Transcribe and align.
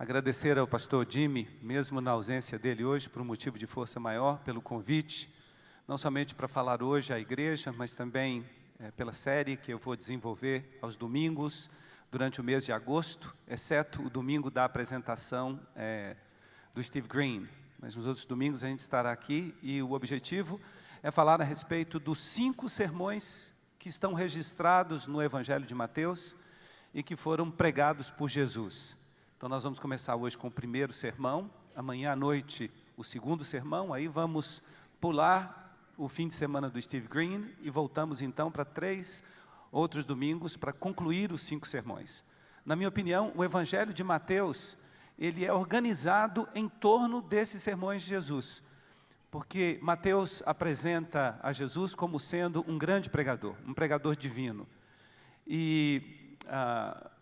Agradecer 0.00 0.56
ao 0.56 0.64
pastor 0.64 1.04
Jimmy, 1.10 1.48
mesmo 1.60 2.00
na 2.00 2.12
ausência 2.12 2.56
dele 2.56 2.84
hoje, 2.84 3.08
por 3.08 3.20
um 3.20 3.24
motivo 3.24 3.58
de 3.58 3.66
força 3.66 3.98
maior, 3.98 4.38
pelo 4.44 4.62
convite, 4.62 5.28
não 5.88 5.98
somente 5.98 6.36
para 6.36 6.46
falar 6.46 6.84
hoje 6.84 7.12
à 7.12 7.18
igreja, 7.18 7.74
mas 7.76 7.96
também 7.96 8.48
é, 8.78 8.92
pela 8.92 9.12
série 9.12 9.56
que 9.56 9.72
eu 9.72 9.78
vou 9.78 9.96
desenvolver 9.96 10.78
aos 10.80 10.94
domingos, 10.94 11.68
durante 12.12 12.40
o 12.40 12.44
mês 12.44 12.64
de 12.64 12.70
agosto, 12.70 13.34
exceto 13.48 14.00
o 14.06 14.08
domingo 14.08 14.52
da 14.52 14.64
apresentação 14.64 15.60
é, 15.74 16.14
do 16.72 16.84
Steve 16.84 17.08
Green. 17.08 17.48
Mas 17.80 17.96
nos 17.96 18.06
outros 18.06 18.24
domingos 18.24 18.62
a 18.62 18.68
gente 18.68 18.78
estará 18.78 19.10
aqui 19.10 19.52
e 19.60 19.82
o 19.82 19.90
objetivo 19.90 20.60
é 21.02 21.10
falar 21.10 21.40
a 21.40 21.44
respeito 21.44 21.98
dos 21.98 22.20
cinco 22.20 22.68
sermões 22.68 23.52
que 23.80 23.88
estão 23.88 24.14
registrados 24.14 25.08
no 25.08 25.20
Evangelho 25.20 25.66
de 25.66 25.74
Mateus 25.74 26.36
e 26.94 27.02
que 27.02 27.16
foram 27.16 27.50
pregados 27.50 28.12
por 28.12 28.28
Jesus. 28.28 28.96
Então 29.38 29.48
nós 29.48 29.62
vamos 29.62 29.78
começar 29.78 30.16
hoje 30.16 30.36
com 30.36 30.48
o 30.48 30.50
primeiro 30.50 30.92
sermão, 30.92 31.48
amanhã 31.76 32.10
à 32.10 32.16
noite 32.16 32.68
o 32.96 33.04
segundo 33.04 33.44
sermão, 33.44 33.94
aí 33.94 34.08
vamos 34.08 34.60
pular 35.00 35.78
o 35.96 36.08
fim 36.08 36.26
de 36.26 36.34
semana 36.34 36.68
do 36.68 36.82
Steve 36.82 37.06
Green 37.06 37.48
e 37.60 37.70
voltamos 37.70 38.20
então 38.20 38.50
para 38.50 38.64
três 38.64 39.22
outros 39.70 40.04
domingos 40.04 40.56
para 40.56 40.72
concluir 40.72 41.30
os 41.30 41.40
cinco 41.40 41.68
sermões. 41.68 42.24
Na 42.66 42.74
minha 42.74 42.88
opinião, 42.88 43.32
o 43.36 43.44
Evangelho 43.44 43.94
de 43.94 44.02
Mateus, 44.02 44.76
ele 45.16 45.44
é 45.44 45.52
organizado 45.52 46.48
em 46.52 46.68
torno 46.68 47.22
desses 47.22 47.62
sermões 47.62 48.02
de 48.02 48.08
Jesus. 48.08 48.60
Porque 49.30 49.78
Mateus 49.80 50.42
apresenta 50.46 51.38
a 51.44 51.52
Jesus 51.52 51.94
como 51.94 52.18
sendo 52.18 52.64
um 52.66 52.76
grande 52.76 53.08
pregador, 53.08 53.54
um 53.64 53.72
pregador 53.72 54.16
divino. 54.16 54.66
E 55.46 56.28
ah, 56.48 57.12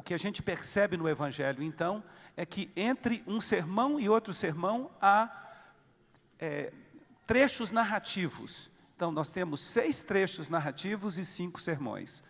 o 0.00 0.02
que 0.02 0.14
a 0.14 0.18
gente 0.18 0.42
percebe 0.42 0.96
no 0.96 1.06
Evangelho, 1.06 1.62
então, 1.62 2.02
é 2.34 2.46
que 2.46 2.70
entre 2.74 3.22
um 3.26 3.38
sermão 3.38 4.00
e 4.00 4.08
outro 4.08 4.32
sermão 4.32 4.90
há 4.98 5.30
é, 6.38 6.72
trechos 7.26 7.70
narrativos. 7.70 8.70
Então, 8.96 9.12
nós 9.12 9.30
temos 9.30 9.60
seis 9.60 10.00
trechos 10.00 10.48
narrativos 10.48 11.18
e 11.18 11.24
cinco 11.24 11.60
sermões. 11.60 12.24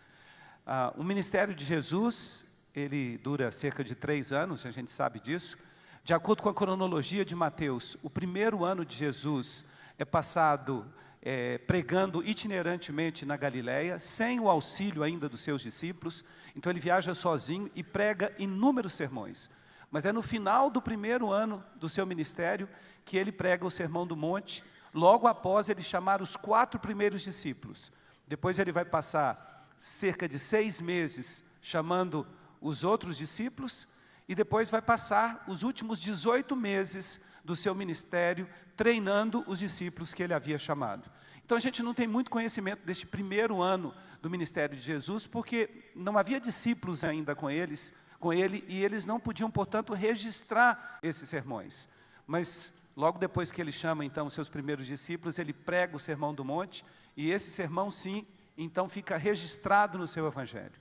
Ah, 0.67 0.93
o 0.97 1.03
ministério 1.03 1.55
de 1.55 1.63
Jesus, 1.63 2.43
ele 2.75 3.17
dura 3.19 3.53
cerca 3.53 3.85
de 3.85 3.95
três 3.95 4.33
anos, 4.33 4.65
a 4.65 4.71
gente 4.71 4.91
sabe 4.91 5.21
disso. 5.21 5.57
De 6.03 6.13
acordo 6.13 6.43
com 6.43 6.49
a 6.49 6.53
cronologia 6.53 7.23
de 7.23 7.33
Mateus, 7.33 7.95
o 8.03 8.09
primeiro 8.09 8.65
ano 8.65 8.83
de 8.83 8.97
Jesus 8.97 9.63
é 9.97 10.03
passado 10.03 10.85
é, 11.21 11.57
pregando 11.59 12.23
itinerantemente 12.23 13.25
na 13.25 13.37
Galiléia, 13.37 13.99
sem 13.99 14.39
o 14.39 14.49
auxílio 14.49 15.03
ainda 15.03 15.29
dos 15.29 15.41
seus 15.41 15.61
discípulos. 15.61 16.23
Então 16.55 16.71
ele 16.71 16.79
viaja 16.79 17.13
sozinho 17.13 17.69
e 17.75 17.83
prega 17.83 18.33
inúmeros 18.39 18.93
sermões. 18.93 19.49
Mas 19.91 20.05
é 20.05 20.11
no 20.11 20.21
final 20.21 20.69
do 20.69 20.81
primeiro 20.81 21.31
ano 21.31 21.63
do 21.75 21.89
seu 21.89 22.05
ministério 22.05 22.67
que 23.05 23.17
ele 23.17 23.31
prega 23.31 23.65
o 23.65 23.71
Sermão 23.71 24.07
do 24.07 24.15
Monte, 24.15 24.63
logo 24.93 25.27
após 25.27 25.69
ele 25.69 25.81
chamar 25.81 26.21
os 26.21 26.35
quatro 26.35 26.79
primeiros 26.79 27.21
discípulos. 27.21 27.91
Depois 28.27 28.57
ele 28.57 28.71
vai 28.71 28.85
passar 28.85 29.67
cerca 29.77 30.27
de 30.27 30.39
seis 30.39 30.79
meses 30.79 31.43
chamando 31.61 32.25
os 32.59 32.83
outros 32.83 33.17
discípulos, 33.17 33.87
e 34.27 34.35
depois 34.35 34.69
vai 34.69 34.81
passar 34.81 35.43
os 35.47 35.63
últimos 35.63 35.99
18 35.99 36.55
meses 36.55 37.21
do 37.43 37.55
seu 37.55 37.75
ministério 37.75 38.47
treinando 38.81 39.43
os 39.45 39.59
discípulos 39.59 40.11
que 40.11 40.23
ele 40.23 40.33
havia 40.33 40.57
chamado. 40.57 41.07
Então 41.45 41.55
a 41.55 41.61
gente 41.61 41.83
não 41.83 41.93
tem 41.93 42.07
muito 42.07 42.31
conhecimento 42.31 42.83
deste 42.83 43.05
primeiro 43.05 43.61
ano 43.61 43.93
do 44.23 44.27
ministério 44.27 44.75
de 44.75 44.81
Jesus, 44.81 45.27
porque 45.27 45.91
não 45.95 46.17
havia 46.17 46.41
discípulos 46.41 47.03
ainda 47.03 47.35
com 47.35 47.47
eles, 47.47 47.93
com 48.19 48.33
ele, 48.33 48.65
e 48.67 48.83
eles 48.83 49.05
não 49.05 49.19
podiam, 49.19 49.51
portanto, 49.51 49.93
registrar 49.93 50.97
esses 51.03 51.29
sermões. 51.29 51.87
Mas 52.25 52.91
logo 52.97 53.19
depois 53.19 53.51
que 53.51 53.61
ele 53.61 53.71
chama 53.71 54.03
então 54.03 54.25
os 54.25 54.33
seus 54.33 54.49
primeiros 54.49 54.87
discípulos, 54.87 55.37
ele 55.37 55.53
prega 55.53 55.95
o 55.95 55.99
Sermão 55.99 56.33
do 56.33 56.43
Monte, 56.43 56.83
e 57.15 57.29
esse 57.29 57.51
sermão 57.51 57.91
sim, 57.91 58.25
então 58.57 58.89
fica 58.89 59.15
registrado 59.15 59.99
no 59.99 60.07
seu 60.07 60.25
evangelho. 60.25 60.73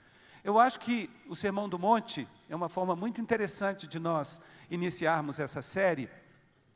Eu 0.42 0.58
acho 0.58 0.80
que 0.80 1.10
o 1.28 1.36
Sermão 1.36 1.68
do 1.68 1.78
Monte 1.78 2.26
é 2.48 2.56
uma 2.56 2.70
forma 2.70 2.96
muito 2.96 3.20
interessante 3.20 3.86
de 3.86 3.98
nós 3.98 4.40
iniciarmos 4.70 5.38
essa 5.38 5.60
série, 5.60 6.08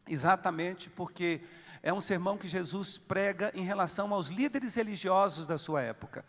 exatamente 0.09 0.91
porque 0.91 1.41
é 1.83 1.93
um 1.93 2.01
sermão 2.01 2.39
que 2.39 2.49
Jesus 2.49 2.99
prega 2.99 3.53
em 3.55 3.65
relação 3.65 4.13
aos 4.13 4.29
líderes 4.29 4.75
religiosos 4.75 5.47
da 5.47 5.59
sua 5.59 5.83
época. 5.83 6.25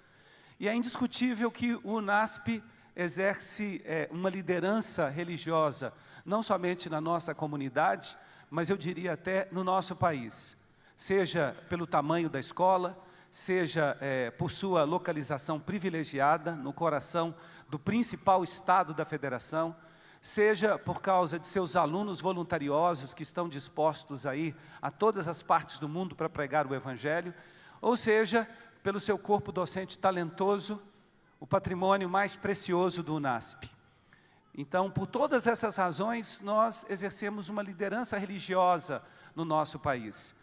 E 0.60 0.68
é 0.68 0.76
indiscutível 0.76 1.52
que 1.52 1.76
o 1.76 1.94
UNASP 1.94 2.64
exerce 2.96 3.82
é, 3.86 4.08
uma 4.12 4.30
liderança 4.30 5.10
religiosa, 5.10 5.94
não 6.26 6.42
somente 6.42 6.90
na 6.90 7.02
nossa 7.02 7.36
comunidade, 7.36 8.18
mas 8.50 8.70
eu 8.70 8.78
diria 8.78 9.14
até 9.14 9.48
no 9.52 9.64
nosso 9.64 9.96
país. 9.96 10.58
Seja 10.96 11.56
pelo 11.68 11.86
tamanho 11.86 12.30
da 12.30 12.40
escola, 12.40 12.98
seja 13.30 13.98
é, 14.00 14.32
por 14.32 14.50
sua 14.50 14.86
localização 14.86 15.60
privilegiada 15.60 16.54
no 16.54 16.72
coração 16.72 17.36
do 17.70 17.78
principal 17.78 18.44
estado 18.44 18.94
da 18.94 19.04
federação, 19.04 19.76
seja 20.26 20.80
por 20.80 21.02
causa 21.02 21.38
de 21.38 21.46
seus 21.46 21.76
alunos 21.76 22.20
voluntariosos 22.20 23.14
que 23.14 23.22
estão 23.22 23.48
dispostos 23.48 24.26
a 24.26 24.36
ir 24.36 24.56
a 24.82 24.90
todas 24.90 25.28
as 25.28 25.44
partes 25.44 25.78
do 25.78 25.88
mundo 25.88 26.16
para 26.16 26.28
pregar 26.28 26.66
o 26.66 26.74
Evangelho, 26.74 27.32
ou 27.80 27.96
seja, 27.96 28.50
pelo 28.82 29.00
seu 29.00 29.20
corpo 29.20 29.52
docente 29.52 30.00
talentoso, 30.00 30.82
o 31.40 31.46
patrimônio 31.46 32.10
mais 32.10 32.36
precioso 32.36 33.04
do 33.04 33.18
UNASP. 33.18 33.70
Então, 34.58 34.90
por 34.90 35.06
todas 35.06 35.46
essas 35.46 35.76
razões, 35.76 36.42
nós 36.42 36.88
exercemos 36.90 37.48
uma 37.48 37.62
liderança 37.62 38.18
religiosa 38.18 39.04
no 39.36 39.46
nosso 39.46 39.78
país. 39.78 40.34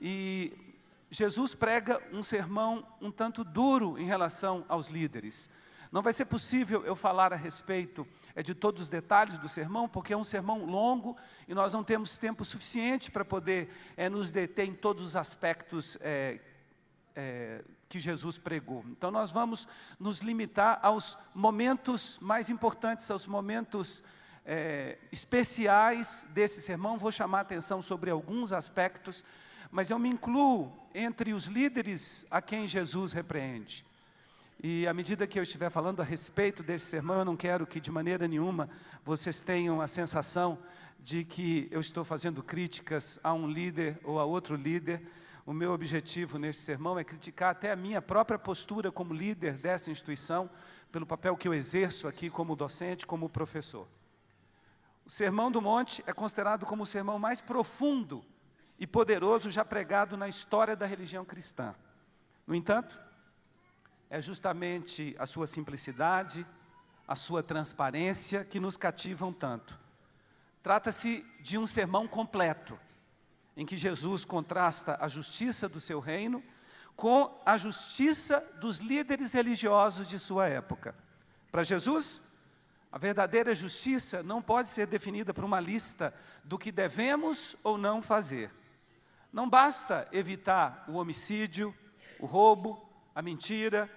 E 0.00 0.74
Jesus 1.08 1.54
prega 1.54 2.02
um 2.12 2.24
sermão 2.24 2.84
um 3.00 3.12
tanto 3.12 3.44
duro 3.44 3.96
em 3.96 4.06
relação 4.06 4.64
aos 4.68 4.88
líderes. 4.88 5.48
Não 5.90 6.02
vai 6.02 6.12
ser 6.12 6.24
possível 6.24 6.84
eu 6.84 6.94
falar 6.94 7.32
a 7.32 7.36
respeito 7.36 8.06
é, 8.34 8.42
de 8.42 8.54
todos 8.54 8.82
os 8.82 8.88
detalhes 8.88 9.38
do 9.38 9.48
sermão, 9.48 9.88
porque 9.88 10.12
é 10.12 10.16
um 10.16 10.24
sermão 10.24 10.64
longo 10.64 11.16
e 11.48 11.54
nós 11.54 11.72
não 11.72 11.82
temos 11.82 12.16
tempo 12.18 12.44
suficiente 12.44 13.10
para 13.10 13.24
poder 13.24 13.68
é, 13.96 14.08
nos 14.08 14.30
deter 14.30 14.68
em 14.68 14.74
todos 14.74 15.02
os 15.02 15.16
aspectos 15.16 15.98
é, 16.00 16.38
é, 17.16 17.64
que 17.88 17.98
Jesus 17.98 18.38
pregou. 18.38 18.84
Então 18.88 19.10
nós 19.10 19.32
vamos 19.32 19.66
nos 19.98 20.20
limitar 20.20 20.78
aos 20.82 21.18
momentos 21.34 22.18
mais 22.20 22.48
importantes, 22.48 23.10
aos 23.10 23.26
momentos 23.26 24.04
é, 24.46 24.96
especiais 25.10 26.24
desse 26.30 26.62
sermão. 26.62 26.96
Vou 26.96 27.10
chamar 27.10 27.40
atenção 27.40 27.82
sobre 27.82 28.10
alguns 28.10 28.52
aspectos 28.52 29.24
mas 29.70 29.90
eu 29.90 29.98
me 29.98 30.08
incluo 30.08 30.72
entre 30.94 31.32
os 31.32 31.44
líderes 31.44 32.26
a 32.30 32.42
quem 32.42 32.66
Jesus 32.66 33.12
repreende. 33.12 33.86
E 34.62 34.86
à 34.86 34.92
medida 34.92 35.26
que 35.26 35.38
eu 35.38 35.42
estiver 35.42 35.70
falando 35.70 36.02
a 36.02 36.04
respeito 36.04 36.62
desse 36.62 36.84
sermão, 36.84 37.20
eu 37.20 37.24
não 37.24 37.34
quero 37.34 37.66
que 37.66 37.80
de 37.80 37.90
maneira 37.90 38.28
nenhuma 38.28 38.68
vocês 39.02 39.40
tenham 39.40 39.80
a 39.80 39.88
sensação 39.88 40.58
de 40.98 41.24
que 41.24 41.66
eu 41.70 41.80
estou 41.80 42.04
fazendo 42.04 42.42
críticas 42.42 43.18
a 43.24 43.32
um 43.32 43.48
líder 43.48 43.98
ou 44.04 44.20
a 44.20 44.24
outro 44.26 44.54
líder. 44.54 45.00
O 45.46 45.54
meu 45.54 45.72
objetivo 45.72 46.38
nesse 46.38 46.60
sermão 46.60 46.98
é 46.98 47.04
criticar 47.04 47.52
até 47.52 47.72
a 47.72 47.76
minha 47.76 48.02
própria 48.02 48.38
postura 48.38 48.92
como 48.92 49.14
líder 49.14 49.54
dessa 49.54 49.90
instituição, 49.90 50.50
pelo 50.92 51.06
papel 51.06 51.38
que 51.38 51.48
eu 51.48 51.54
exerço 51.54 52.06
aqui 52.06 52.28
como 52.28 52.54
docente, 52.54 53.06
como 53.06 53.30
professor. 53.30 53.88
O 55.06 55.10
Sermão 55.10 55.50
do 55.50 55.62
Monte 55.62 56.04
é 56.06 56.12
considerado 56.12 56.66
como 56.66 56.82
o 56.82 56.86
sermão 56.86 57.18
mais 57.18 57.40
profundo 57.40 58.22
e 58.78 58.86
poderoso 58.86 59.50
já 59.50 59.64
pregado 59.64 60.18
na 60.18 60.28
história 60.28 60.76
da 60.76 60.84
religião 60.84 61.24
cristã. 61.24 61.74
No 62.46 62.54
entanto, 62.54 63.00
é 64.10 64.20
justamente 64.20 65.14
a 65.18 65.24
sua 65.24 65.46
simplicidade, 65.46 66.44
a 67.06 67.14
sua 67.14 67.42
transparência 67.42 68.44
que 68.44 68.58
nos 68.58 68.76
cativam 68.76 69.32
tanto. 69.32 69.78
Trata-se 70.62 71.24
de 71.40 71.56
um 71.56 71.66
sermão 71.66 72.08
completo, 72.08 72.78
em 73.56 73.64
que 73.64 73.76
Jesus 73.76 74.24
contrasta 74.24 74.98
a 75.00 75.06
justiça 75.06 75.68
do 75.68 75.80
seu 75.80 76.00
reino 76.00 76.42
com 76.96 77.40
a 77.46 77.56
justiça 77.56 78.40
dos 78.60 78.78
líderes 78.78 79.32
religiosos 79.32 80.06
de 80.06 80.18
sua 80.18 80.48
época. 80.48 80.94
Para 81.50 81.62
Jesus, 81.62 82.20
a 82.92 82.98
verdadeira 82.98 83.54
justiça 83.54 84.22
não 84.22 84.42
pode 84.42 84.68
ser 84.68 84.86
definida 84.86 85.32
por 85.32 85.44
uma 85.44 85.60
lista 85.60 86.12
do 86.44 86.58
que 86.58 86.70
devemos 86.70 87.56
ou 87.62 87.78
não 87.78 88.02
fazer. 88.02 88.50
Não 89.32 89.48
basta 89.48 90.08
evitar 90.12 90.84
o 90.88 90.94
homicídio, 90.98 91.74
o 92.18 92.26
roubo, 92.26 92.86
a 93.14 93.22
mentira, 93.22 93.90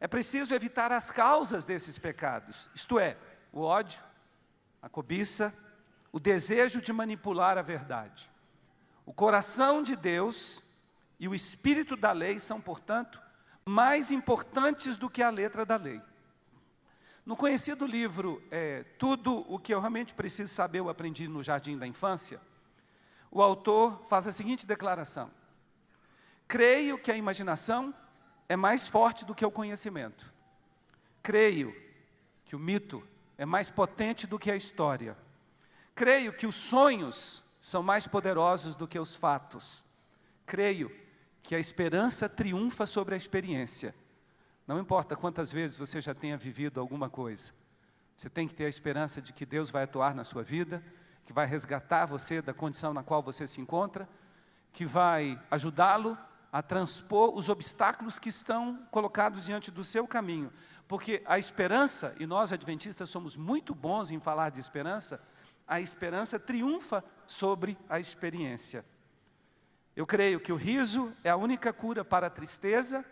é 0.00 0.06
preciso 0.06 0.54
evitar 0.54 0.92
as 0.92 1.10
causas 1.10 1.66
desses 1.66 1.98
pecados, 1.98 2.70
isto 2.74 2.98
é, 2.98 3.16
o 3.52 3.60
ódio, 3.60 4.00
a 4.80 4.88
cobiça, 4.88 5.52
o 6.12 6.20
desejo 6.20 6.80
de 6.80 6.92
manipular 6.92 7.58
a 7.58 7.62
verdade. 7.62 8.30
O 9.04 9.12
coração 9.12 9.82
de 9.82 9.96
Deus 9.96 10.62
e 11.18 11.26
o 11.26 11.34
espírito 11.34 11.96
da 11.96 12.12
lei 12.12 12.38
são, 12.38 12.60
portanto, 12.60 13.20
mais 13.64 14.10
importantes 14.10 14.96
do 14.96 15.10
que 15.10 15.22
a 15.22 15.30
letra 15.30 15.66
da 15.66 15.76
lei. 15.76 16.00
No 17.26 17.36
conhecido 17.36 17.86
livro 17.86 18.42
é, 18.50 18.84
Tudo 18.98 19.44
o 19.52 19.58
que 19.58 19.74
eu 19.74 19.80
realmente 19.80 20.14
preciso 20.14 20.52
saber, 20.52 20.78
eu 20.78 20.88
aprendi 20.88 21.28
no 21.28 21.42
jardim 21.42 21.76
da 21.76 21.86
infância, 21.86 22.40
o 23.30 23.42
autor 23.42 24.02
faz 24.06 24.26
a 24.26 24.32
seguinte 24.32 24.66
declaração: 24.66 25.30
Creio 26.46 26.98
que 26.98 27.10
a 27.10 27.16
imaginação 27.16 27.92
é 28.48 28.56
mais 28.56 28.88
forte 28.88 29.24
do 29.24 29.34
que 29.34 29.44
o 29.44 29.50
conhecimento. 29.50 30.32
Creio 31.22 31.74
que 32.44 32.56
o 32.56 32.58
mito 32.58 33.06
é 33.36 33.44
mais 33.44 33.70
potente 33.70 34.26
do 34.26 34.38
que 34.38 34.50
a 34.50 34.56
história. 34.56 35.16
Creio 35.94 36.32
que 36.32 36.46
os 36.46 36.54
sonhos 36.54 37.56
são 37.60 37.82
mais 37.82 38.06
poderosos 38.06 38.74
do 38.74 38.88
que 38.88 38.98
os 38.98 39.14
fatos. 39.14 39.84
Creio 40.46 40.90
que 41.42 41.54
a 41.54 41.58
esperança 41.58 42.28
triunfa 42.28 42.86
sobre 42.86 43.14
a 43.14 43.18
experiência. 43.18 43.94
Não 44.66 44.78
importa 44.78 45.16
quantas 45.16 45.52
vezes 45.52 45.76
você 45.76 46.00
já 46.00 46.14
tenha 46.14 46.36
vivido 46.36 46.80
alguma 46.80 47.08
coisa, 47.08 47.52
você 48.16 48.28
tem 48.28 48.46
que 48.46 48.54
ter 48.54 48.66
a 48.66 48.68
esperança 48.68 49.22
de 49.22 49.32
que 49.32 49.46
Deus 49.46 49.70
vai 49.70 49.84
atuar 49.84 50.14
na 50.14 50.24
sua 50.24 50.42
vida, 50.42 50.82
que 51.24 51.32
vai 51.32 51.46
resgatar 51.46 52.04
você 52.04 52.42
da 52.42 52.52
condição 52.52 52.92
na 52.92 53.02
qual 53.02 53.22
você 53.22 53.46
se 53.46 53.60
encontra, 53.60 54.08
que 54.72 54.84
vai 54.84 55.40
ajudá-lo 55.50 56.18
a 56.52 56.62
transpor 56.62 57.36
os 57.36 57.48
obstáculos 57.48 58.18
que 58.18 58.28
estão 58.28 58.78
colocados 58.90 59.44
diante 59.44 59.70
do 59.70 59.84
seu 59.84 60.06
caminho. 60.06 60.52
Porque 60.86 61.22
a 61.26 61.38
esperança, 61.38 62.14
e 62.18 62.26
nós 62.26 62.52
adventistas 62.52 63.10
somos 63.10 63.36
muito 63.36 63.74
bons 63.74 64.10
em 64.10 64.18
falar 64.18 64.50
de 64.50 64.58
esperança, 64.58 65.20
a 65.66 65.80
esperança 65.80 66.38
triunfa 66.38 67.04
sobre 67.26 67.76
a 67.88 68.00
experiência. 68.00 68.82
Eu 69.94 70.06
creio 70.06 70.40
que 70.40 70.52
o 70.52 70.56
riso 70.56 71.12
é 71.22 71.28
a 71.28 71.36
única 71.36 71.72
cura 71.72 72.04
para 72.04 72.28
a 72.28 72.30
tristeza 72.30 73.04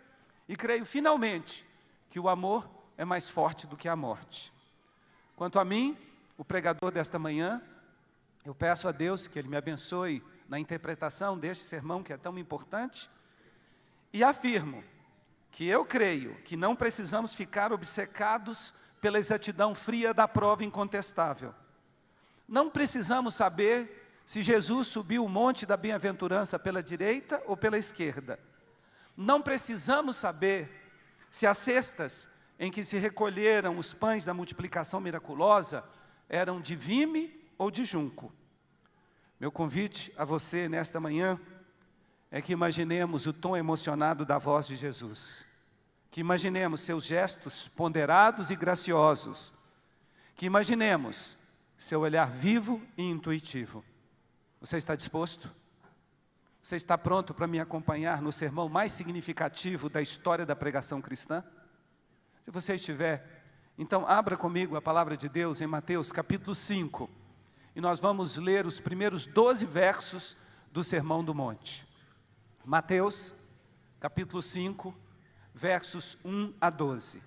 e 0.47 0.55
creio 0.55 0.85
finalmente 0.85 1.67
que 2.09 2.19
o 2.19 2.29
amor 2.29 2.67
é 2.97 3.05
mais 3.05 3.29
forte 3.29 3.67
do 3.67 3.77
que 3.77 3.87
a 3.87 3.95
morte. 3.95 4.51
Quanto 5.35 5.59
a 5.59 5.65
mim, 5.65 5.95
o 6.35 6.43
pregador 6.43 6.89
desta 6.91 7.19
manhã, 7.19 7.61
eu 8.43 8.55
peço 8.55 8.87
a 8.87 8.91
Deus 8.91 9.27
que 9.27 9.37
Ele 9.37 9.49
me 9.49 9.57
abençoe 9.57 10.23
na 10.49 10.57
interpretação 10.57 11.37
deste 11.37 11.65
sermão 11.65 12.01
que 12.01 12.13
é 12.13 12.17
tão 12.17 12.39
importante 12.39 13.07
e 14.11 14.23
afirmo 14.23 14.83
que 15.51 15.65
eu 15.65 15.85
creio 15.85 16.35
que 16.43 16.55
não 16.55 16.75
precisamos 16.75 17.33
ficar 17.33 17.73
obcecados 17.73 18.73
pela 19.01 19.19
exatidão 19.19 19.73
fria 19.73 20.13
da 20.13 20.27
prova 20.27 20.63
incontestável. 20.63 21.53
Não 22.47 22.69
precisamos 22.69 23.35
saber 23.35 24.21
se 24.25 24.41
Jesus 24.41 24.87
subiu 24.87 25.25
o 25.25 25.29
monte 25.29 25.65
da 25.65 25.77
bem-aventurança 25.77 26.59
pela 26.59 26.83
direita 26.83 27.41
ou 27.45 27.55
pela 27.55 27.77
esquerda. 27.77 28.39
Não 29.15 29.41
precisamos 29.41 30.17
saber 30.17 30.69
se 31.31 31.47
as 31.47 31.57
cestas 31.57 32.29
em 32.59 32.71
que 32.71 32.83
se 32.83 32.97
recolheram 32.97 33.77
os 33.77 33.93
pães 33.93 34.25
da 34.25 34.33
multiplicação 34.33 34.99
miraculosa 34.99 35.83
eram 36.29 36.59
de 36.59 36.75
vime 36.75 37.39
ou 37.57 37.71
de 37.71 37.85
junco. 37.85 38.33
Meu 39.39 39.51
convite 39.51 40.13
a 40.17 40.25
você 40.25 40.67
nesta 40.67 40.99
manhã 40.99 41.39
é 42.29 42.41
que 42.41 42.51
imaginemos 42.51 43.25
o 43.25 43.33
tom 43.33 43.55
emocionado 43.55 44.25
da 44.25 44.37
voz 44.37 44.67
de 44.67 44.75
Jesus, 44.75 45.45
que 46.11 46.19
imaginemos 46.19 46.81
seus 46.81 47.05
gestos 47.05 47.67
ponderados 47.69 48.51
e 48.51 48.55
graciosos, 48.55 49.53
que 50.35 50.45
imaginemos 50.45 51.37
seu 51.77 52.01
olhar 52.01 52.29
vivo 52.29 52.81
e 52.97 53.03
intuitivo. 53.03 53.83
Você 54.59 54.77
está 54.77 54.95
disposto? 54.95 55.49
Você 56.61 56.75
está 56.75 56.97
pronto 56.97 57.33
para 57.33 57.47
me 57.47 57.59
acompanhar 57.59 58.21
no 58.21 58.31
sermão 58.31 58.67
mais 58.67 58.91
significativo 58.91 59.89
da 59.89 60.01
história 60.01 60.45
da 60.45 60.55
pregação 60.55 61.01
cristã? 61.01 61.43
Se 62.41 62.51
você 62.51 62.75
estiver, 62.75 63.43
então 63.77 64.05
abra 64.05 64.35
comigo 64.35 64.75
a 64.75 64.81
palavra 64.81 65.15
de 65.15 65.29
Deus 65.29 65.61
em 65.61 65.67
Mateus 65.67 66.11
capítulo 66.11 66.53
5. 66.53 67.09
E 67.75 67.79
nós 67.79 67.99
vamos 67.99 68.37
ler 68.37 68.65
os 68.65 68.79
primeiros 68.81 69.25
12 69.25 69.65
versos 69.65 70.35
do 70.73 70.83
Sermão 70.83 71.23
do 71.23 71.33
Monte. 71.33 71.86
Mateus 72.67 73.33
capítulo 73.97 74.41
5, 74.41 74.93
versos 75.53 76.17
1 76.25 76.53
a 76.59 76.69
12. 76.69 77.23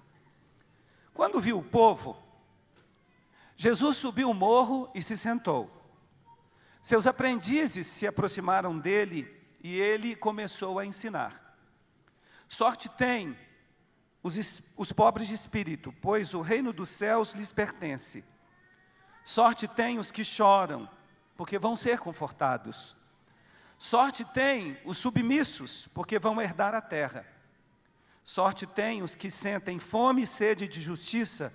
Quando 1.15 1.41
viu 1.41 1.57
o 1.57 1.65
povo, 1.65 2.23
Jesus 3.57 3.97
subiu 3.97 4.29
o 4.29 4.35
morro 4.35 4.91
e 4.95 5.01
se 5.01 5.17
sentou. 5.17 5.71
Seus 6.83 7.07
aprendizes 7.07 7.87
se 7.87 8.07
aproximaram 8.07 8.79
dele 8.79 9.35
e 9.65 9.81
ele 9.81 10.15
começou 10.15 10.79
a 10.79 10.85
ensinar. 10.85 11.57
Sorte 12.47 12.91
tem 12.91 13.35
os, 14.23 14.37
os 14.77 14.93
pobres 14.93 15.27
de 15.27 15.33
espírito, 15.33 15.91
pois 16.03 16.35
o 16.35 16.43
reino 16.43 16.71
dos 16.71 16.91
céus 16.91 17.33
lhes 17.33 17.51
pertence. 17.51 18.23
Sorte 19.25 19.67
tem 19.67 19.99
os 19.99 20.13
que 20.13 20.23
choram, 20.23 20.87
porque 21.35 21.59
vão 21.59 21.75
ser 21.75 21.99
confortados. 21.99 22.95
Sorte 23.83 24.27
tem 24.27 24.77
os 24.85 24.99
submissos, 24.99 25.89
porque 25.95 26.19
vão 26.19 26.39
herdar 26.39 26.75
a 26.75 26.83
terra. 26.83 27.25
Sorte 28.23 28.67
tem 28.67 29.03
os 29.03 29.15
que 29.15 29.31
sentem 29.31 29.79
fome 29.79 30.25
e 30.25 30.27
sede 30.27 30.69
de 30.69 30.83
justiça, 30.83 31.51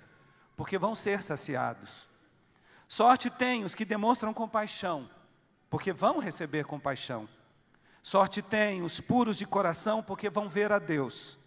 porque 0.56 0.76
vão 0.76 0.92
ser 0.92 1.22
saciados. 1.22 2.08
Sorte 2.88 3.30
tem 3.30 3.62
os 3.62 3.76
que 3.76 3.84
demonstram 3.84 4.34
compaixão, 4.34 5.08
porque 5.70 5.92
vão 5.92 6.18
receber 6.18 6.64
compaixão. 6.64 7.28
Sorte 8.02 8.42
tem 8.42 8.82
os 8.82 9.00
puros 9.00 9.38
de 9.38 9.46
coração, 9.46 10.02
porque 10.02 10.28
vão 10.28 10.48
ver 10.48 10.72
a 10.72 10.80
Deus. 10.80 11.38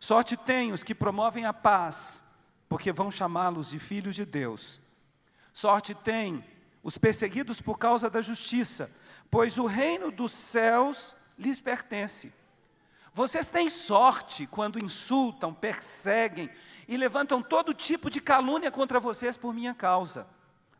Sorte 0.00 0.36
tem 0.36 0.72
os 0.72 0.82
que 0.82 0.92
promovem 0.92 1.46
a 1.46 1.52
paz, 1.52 2.24
porque 2.68 2.92
vão 2.92 3.12
chamá-los 3.12 3.70
de 3.70 3.78
filhos 3.78 4.16
de 4.16 4.24
Deus. 4.24 4.80
Sorte 5.54 5.94
tem 5.94 6.44
os 6.82 6.98
perseguidos 6.98 7.60
por 7.60 7.78
causa 7.78 8.10
da 8.10 8.20
justiça, 8.20 8.90
pois 9.30 9.58
o 9.58 9.66
reino 9.66 10.10
dos 10.10 10.32
céus 10.32 11.14
lhes 11.38 11.60
pertence. 11.60 12.32
Vocês 13.12 13.48
têm 13.48 13.68
sorte 13.68 14.46
quando 14.46 14.82
insultam, 14.82 15.52
perseguem 15.52 16.50
e 16.86 16.96
levantam 16.96 17.42
todo 17.42 17.72
tipo 17.72 18.10
de 18.10 18.20
calúnia 18.20 18.70
contra 18.70 18.98
vocês 18.98 19.36
por 19.36 19.54
minha 19.54 19.74
causa. 19.74 20.26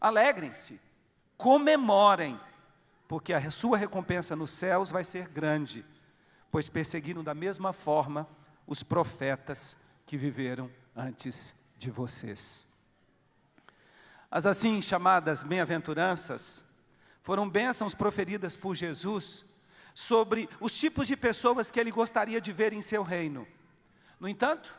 Alegrem-se, 0.01 0.81
comemorem, 1.37 2.39
porque 3.07 3.33
a 3.33 3.51
sua 3.51 3.77
recompensa 3.77 4.35
nos 4.35 4.51
céus 4.51 4.91
vai 4.91 5.05
ser 5.05 5.29
grande, 5.29 5.85
pois 6.51 6.69
perseguiram 6.69 7.23
da 7.23 7.35
mesma 7.35 7.73
forma 7.73 8.29
os 8.67 8.83
profetas 8.83 9.77
que 10.07 10.17
viveram 10.17 10.71
antes 10.95 11.55
de 11.77 11.91
vocês. 11.91 12.67
As 14.31 14.47
assim 14.47 14.81
chamadas 14.81 15.43
bem-aventuranças 15.43 16.70
foram 17.23 17.49
bênçãos 17.49 17.95
proferidas 17.95 18.57
por 18.57 18.75
Jesus 18.75 19.45
sobre 19.95 20.49
os 20.61 20.79
tipos 20.79 21.07
de 21.07 21.17
pessoas 21.17 21.71
que 21.71 21.79
ele 21.79 21.91
gostaria 21.91 22.41
de 22.41 22.53
ver 22.53 22.73
em 22.73 22.81
seu 22.81 23.03
reino. 23.03 23.47
No 24.19 24.29
entanto, 24.29 24.79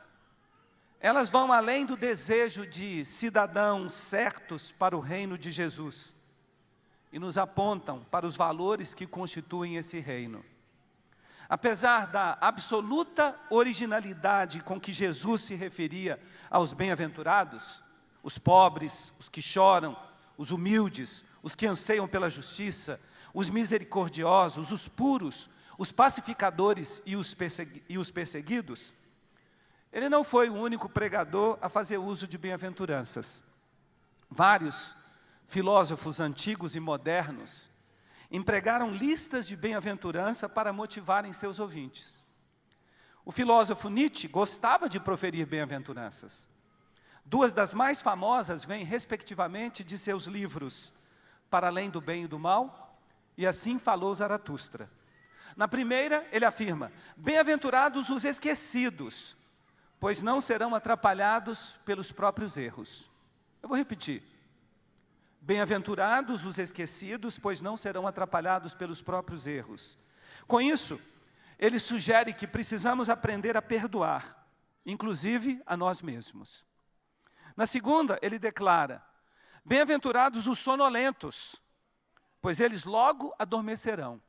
elas 0.99 1.29
vão 1.29 1.51
além 1.51 1.85
do 1.85 1.95
desejo 1.95 2.65
de 2.65 3.03
cidadãos 3.05 3.91
certos 3.93 4.71
para 4.71 4.95
o 4.95 4.99
reino 4.99 5.37
de 5.37 5.51
Jesus 5.51 6.15
e 7.11 7.19
nos 7.19 7.37
apontam 7.37 8.05
para 8.09 8.25
os 8.25 8.37
valores 8.37 8.93
que 8.93 9.07
constituem 9.07 9.75
esse 9.75 9.99
reino. 9.99 10.45
Apesar 11.49 12.07
da 12.07 12.37
absoluta 12.39 13.35
originalidade 13.49 14.61
com 14.61 14.79
que 14.79 14.93
Jesus 14.93 15.41
se 15.41 15.55
referia 15.55 16.21
aos 16.49 16.71
bem-aventurados, 16.71 17.83
os 18.23 18.37
pobres, 18.37 19.11
os 19.19 19.27
que 19.27 19.41
choram, 19.41 19.97
os 20.37 20.51
humildes, 20.51 21.25
os 21.43 21.55
que 21.55 21.65
anseiam 21.65 22.07
pela 22.07 22.29
justiça, 22.29 22.99
os 23.33 23.49
misericordiosos, 23.49 24.71
os 24.71 24.87
puros, 24.87 25.49
os 25.77 25.91
pacificadores 25.91 27.01
e 27.05 27.15
os, 27.15 27.35
e 27.89 27.97
os 27.97 28.11
perseguidos, 28.11 28.93
ele 29.91 30.07
não 30.07 30.23
foi 30.23 30.49
o 30.49 30.53
único 30.53 30.87
pregador 30.87 31.57
a 31.61 31.67
fazer 31.67 31.97
uso 31.97 32.27
de 32.27 32.37
bem-aventuranças. 32.37 33.43
Vários 34.29 34.95
filósofos 35.45 36.19
antigos 36.19 36.75
e 36.75 36.79
modernos 36.79 37.69
empregaram 38.31 38.91
listas 38.91 39.45
de 39.45 39.57
bem-aventurança 39.57 40.47
para 40.47 40.71
motivarem 40.71 41.33
seus 41.33 41.59
ouvintes. 41.59 42.23
O 43.25 43.31
filósofo 43.31 43.89
Nietzsche 43.89 44.27
gostava 44.27 44.87
de 44.87 44.99
proferir 44.99 45.45
bem-aventuranças. 45.45 46.47
Duas 47.25 47.51
das 47.51 47.73
mais 47.73 48.01
famosas 48.01 48.63
vêm, 48.63 48.85
respectivamente, 48.85 49.83
de 49.83 49.97
seus 49.97 50.25
livros 50.25 50.93
Para 51.51 51.67
Além 51.67 51.89
do 51.89 51.99
Bem 51.99 52.23
e 52.23 52.27
do 52.27 52.39
Mal 52.39 52.97
e 53.37 53.45
Assim 53.45 53.77
Falou 53.77 54.15
Zaratustra. 54.15 54.89
Na 55.55 55.67
primeira, 55.67 56.25
ele 56.31 56.45
afirma: 56.45 56.91
Bem-aventurados 57.17 58.09
os 58.09 58.23
esquecidos, 58.23 59.35
pois 59.99 60.21
não 60.21 60.39
serão 60.39 60.73
atrapalhados 60.73 61.77
pelos 61.83 62.09
próprios 62.09 62.55
erros. 62.55 63.11
Eu 63.61 63.67
vou 63.67 63.77
repetir. 63.77 64.23
Bem-aventurados 65.41 66.45
os 66.45 66.57
esquecidos, 66.57 67.37
pois 67.37 67.59
não 67.59 67.75
serão 67.75 68.07
atrapalhados 68.07 68.73
pelos 68.73 69.01
próprios 69.01 69.45
erros. 69.45 69.97
Com 70.47 70.61
isso, 70.61 71.01
ele 71.59 71.79
sugere 71.79 72.33
que 72.33 72.47
precisamos 72.47 73.09
aprender 73.09 73.57
a 73.57 73.61
perdoar, 73.61 74.47
inclusive 74.85 75.61
a 75.65 75.75
nós 75.75 76.01
mesmos. 76.01 76.65
Na 77.57 77.65
segunda, 77.65 78.17
ele 78.21 78.39
declara: 78.39 79.03
Bem-aventurados 79.63 80.47
os 80.47 80.59
sonolentos, 80.59 81.61
pois 82.41 82.59
eles 82.59 82.83
logo 82.83 83.33
adormecerão. 83.37 84.21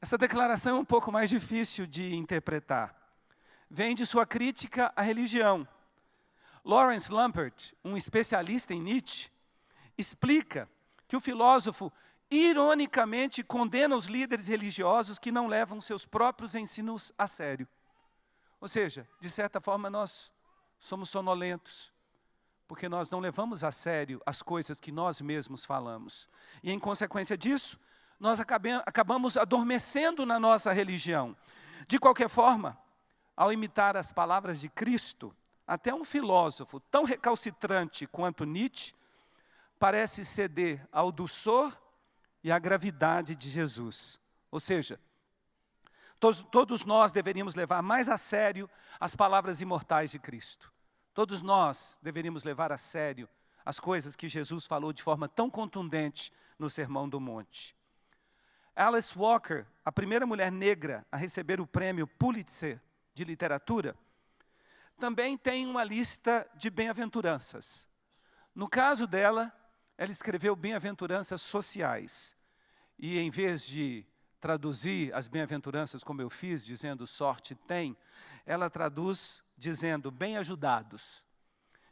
Essa 0.00 0.16
declaração 0.16 0.78
é 0.78 0.80
um 0.80 0.84
pouco 0.84 1.12
mais 1.12 1.28
difícil 1.28 1.86
de 1.86 2.14
interpretar. 2.14 2.94
Vem 3.68 3.94
de 3.94 4.06
sua 4.06 4.24
crítica 4.24 4.90
à 4.96 5.02
religião. 5.02 5.68
Lawrence 6.64 7.12
Lampert, 7.12 7.74
um 7.84 7.96
especialista 7.96 8.72
em 8.72 8.80
Nietzsche, 8.80 9.30
explica 9.96 10.68
que 11.06 11.16
o 11.16 11.20
filósofo 11.20 11.92
ironicamente 12.30 13.42
condena 13.42 13.94
os 13.94 14.06
líderes 14.06 14.48
religiosos 14.48 15.18
que 15.18 15.30
não 15.30 15.46
levam 15.46 15.80
seus 15.80 16.06
próprios 16.06 16.54
ensinos 16.54 17.12
a 17.18 17.26
sério. 17.26 17.68
Ou 18.58 18.68
seja, 18.68 19.06
de 19.20 19.28
certa 19.28 19.60
forma 19.60 19.90
nós 19.90 20.32
somos 20.78 21.10
sonolentos, 21.10 21.92
porque 22.70 22.88
nós 22.88 23.10
não 23.10 23.18
levamos 23.18 23.64
a 23.64 23.72
sério 23.72 24.22
as 24.24 24.42
coisas 24.42 24.78
que 24.78 24.92
nós 24.92 25.20
mesmos 25.20 25.64
falamos. 25.64 26.28
E 26.62 26.70
em 26.70 26.78
consequência 26.78 27.36
disso, 27.36 27.76
nós 28.20 28.38
acabamos 28.38 29.36
adormecendo 29.36 30.24
na 30.24 30.38
nossa 30.38 30.72
religião. 30.72 31.36
De 31.88 31.98
qualquer 31.98 32.28
forma, 32.28 32.78
ao 33.36 33.52
imitar 33.52 33.96
as 33.96 34.12
palavras 34.12 34.60
de 34.60 34.68
Cristo, 34.68 35.34
até 35.66 35.92
um 35.92 36.04
filósofo 36.04 36.78
tão 36.78 37.02
recalcitrante 37.02 38.06
quanto 38.06 38.44
Nietzsche 38.44 38.94
parece 39.76 40.24
ceder 40.24 40.86
ao 40.92 41.10
doçor 41.10 41.76
e 42.40 42.52
à 42.52 42.58
gravidade 42.60 43.34
de 43.34 43.50
Jesus. 43.50 44.20
Ou 44.48 44.60
seja, 44.60 45.00
todos, 46.20 46.46
todos 46.52 46.84
nós 46.84 47.10
deveríamos 47.10 47.56
levar 47.56 47.82
mais 47.82 48.08
a 48.08 48.16
sério 48.16 48.70
as 49.00 49.16
palavras 49.16 49.60
imortais 49.60 50.12
de 50.12 50.20
Cristo. 50.20 50.72
Todos 51.12 51.42
nós 51.42 51.98
deveríamos 52.02 52.44
levar 52.44 52.72
a 52.72 52.78
sério 52.78 53.28
as 53.64 53.78
coisas 53.78 54.16
que 54.16 54.28
Jesus 54.28 54.66
falou 54.66 54.92
de 54.92 55.02
forma 55.02 55.28
tão 55.28 55.50
contundente 55.50 56.32
no 56.58 56.70
Sermão 56.70 57.08
do 57.08 57.20
Monte. 57.20 57.76
Alice 58.74 59.16
Walker, 59.18 59.66
a 59.84 59.92
primeira 59.92 60.26
mulher 60.26 60.50
negra 60.50 61.06
a 61.10 61.16
receber 61.16 61.60
o 61.60 61.66
prêmio 61.66 62.06
Pulitzer 62.06 62.80
de 63.14 63.24
literatura, 63.24 63.96
também 64.98 65.36
tem 65.36 65.66
uma 65.66 65.82
lista 65.82 66.48
de 66.54 66.70
bem-aventuranças. 66.70 67.88
No 68.54 68.68
caso 68.68 69.06
dela, 69.06 69.52
ela 69.96 70.10
escreveu 70.10 70.54
bem-aventuranças 70.54 71.42
sociais. 71.42 72.36
E 72.98 73.18
em 73.18 73.30
vez 73.30 73.64
de 73.64 74.06
traduzir 74.40 75.12
as 75.14 75.28
bem-aventuranças 75.28 76.02
como 76.02 76.22
eu 76.22 76.30
fiz, 76.30 76.64
dizendo 76.64 77.06
sorte 77.06 77.54
tem, 77.54 77.96
ela 78.46 78.70
traduz 78.70 79.42
dizendo 79.56 80.10
bem-ajudados. 80.10 81.24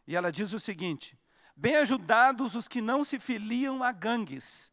E 0.07 0.17
ela 0.17 0.33
diz 0.33 0.53
o 0.53 0.59
seguinte: 0.59 1.19
bem-ajudados 1.57 2.55
os 2.55 2.67
que 2.67 2.81
não 2.81 3.05
se 3.05 3.21
filiam 3.21 3.83
a 3.83 3.93
gangues, 3.93 4.73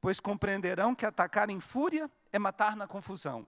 pois 0.00 0.18
compreenderão 0.20 0.94
que 0.94 1.06
atacar 1.06 1.50
em 1.50 1.60
fúria 1.60 2.10
é 2.32 2.38
matar 2.38 2.76
na 2.76 2.86
confusão. 2.86 3.46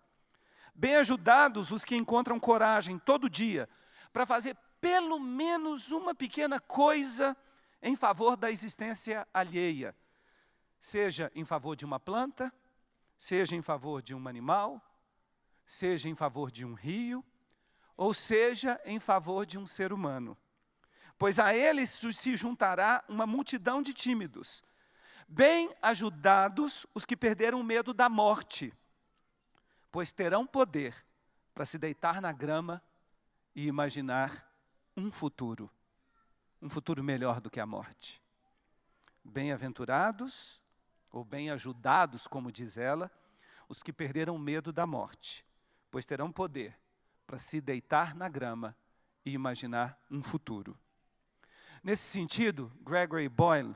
Bem-ajudados 0.75 1.71
os 1.71 1.85
que 1.85 1.97
encontram 1.97 2.39
coragem 2.41 2.99
todo 2.99 3.29
dia 3.29 3.69
para 4.13 4.27
fazer 4.27 4.57
pelo 4.81 5.19
menos 5.21 5.93
uma 5.93 6.15
pequena 6.15 6.59
coisa 6.59 7.37
em 7.83 7.97
favor 7.97 8.37
da 8.37 8.51
existência 8.51 9.27
alheia, 9.33 9.95
seja 10.79 11.31
em 11.35 11.45
favor 11.45 11.77
de 11.77 11.85
uma 11.85 12.01
planta, 12.01 12.53
seja 13.17 13.55
em 13.55 13.63
favor 13.63 14.03
de 14.03 14.15
um 14.15 14.29
animal, 14.29 14.81
seja 15.65 16.09
em 16.09 16.15
favor 16.15 16.51
de 16.51 16.65
um 16.65 16.75
rio, 16.75 17.25
ou 18.03 18.13
seja 18.13 18.81
em 18.85 18.99
favor 18.99 19.47
de 19.47 19.57
um 19.57 19.65
ser 19.65 19.93
humano. 19.93 20.37
Pois 21.17 21.39
a 21.39 21.55
eles 21.55 21.89
se 21.91 22.37
juntará 22.37 23.05
uma 23.09 23.29
multidão 23.29 23.81
de 23.81 23.95
tímidos, 23.95 24.65
bem 25.29 25.73
ajudados 25.81 26.85
os 26.93 27.07
que 27.07 27.17
perderam 27.17 27.61
o 27.61 27.63
medo 27.63 27.95
da 27.95 28.09
morte, 28.09 28.75
pois 29.93 30.13
terão 30.13 30.45
poder 30.45 30.93
para 31.55 31.65
se 31.65 31.79
deitar 31.79 32.21
na 32.21 32.33
grama 32.33 32.83
e 33.55 33.69
imaginar 33.69 34.53
um 34.97 35.13
futuro 35.13 35.71
um 36.61 36.69
futuro 36.69 37.05
melhor 37.05 37.41
do 37.41 37.51
que 37.51 37.61
a 37.61 37.67
morte. 37.67 38.21
Bem-aventurados, 39.25 40.61
ou 41.13 41.25
bem-ajudados, 41.25 42.27
como 42.27 42.51
diz 42.51 42.77
ela, 42.77 43.11
os 43.69 43.81
que 43.81 43.93
perderam 43.93 44.39
medo 44.39 44.73
da 44.73 44.87
morte, 44.87 45.45
pois 45.91 46.07
terão 46.07 46.33
poder 46.33 46.82
para 47.33 47.39
se 47.39 47.63
deitar 47.63 48.15
na 48.15 48.29
grama 48.29 48.77
e 49.25 49.33
imaginar 49.33 49.99
um 50.11 50.23
futuro. 50.23 50.79
Nesse 51.83 52.03
sentido, 52.03 52.71
Gregory 52.83 53.27
Boyle, 53.27 53.75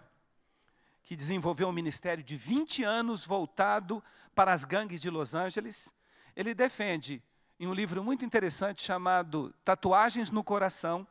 que 1.02 1.16
desenvolveu 1.16 1.66
um 1.66 1.72
ministério 1.72 2.22
de 2.22 2.36
20 2.36 2.84
anos 2.84 3.24
voltado 3.24 4.04
para 4.34 4.52
as 4.52 4.62
gangues 4.64 5.00
de 5.00 5.08
Los 5.08 5.34
Angeles, 5.34 5.94
ele 6.36 6.54
defende, 6.54 7.22
em 7.58 7.66
um 7.66 7.72
livro 7.72 8.04
muito 8.04 8.26
interessante 8.26 8.82
chamado 8.82 9.54
Tatuagens 9.64 10.30
no 10.30 10.44
Coração, 10.44 11.08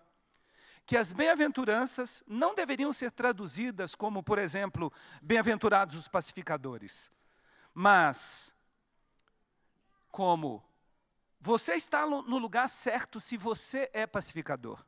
que 0.86 0.96
as 0.96 1.12
bem-aventuranças 1.12 2.24
não 2.28 2.54
deveriam 2.54 2.94
ser 2.94 3.10
traduzidas 3.10 3.96
como, 3.96 4.22
por 4.22 4.38
exemplo, 4.38 4.94
bem-aventurados 5.20 5.96
os 5.96 6.08
pacificadores, 6.08 7.12
mas 7.74 8.54
como 10.12 10.64
você 11.46 11.76
está 11.76 12.08
no 12.08 12.40
lugar 12.40 12.68
certo 12.68 13.20
se 13.20 13.38
você 13.38 13.88
é 13.94 14.08
pacificador. 14.08 14.84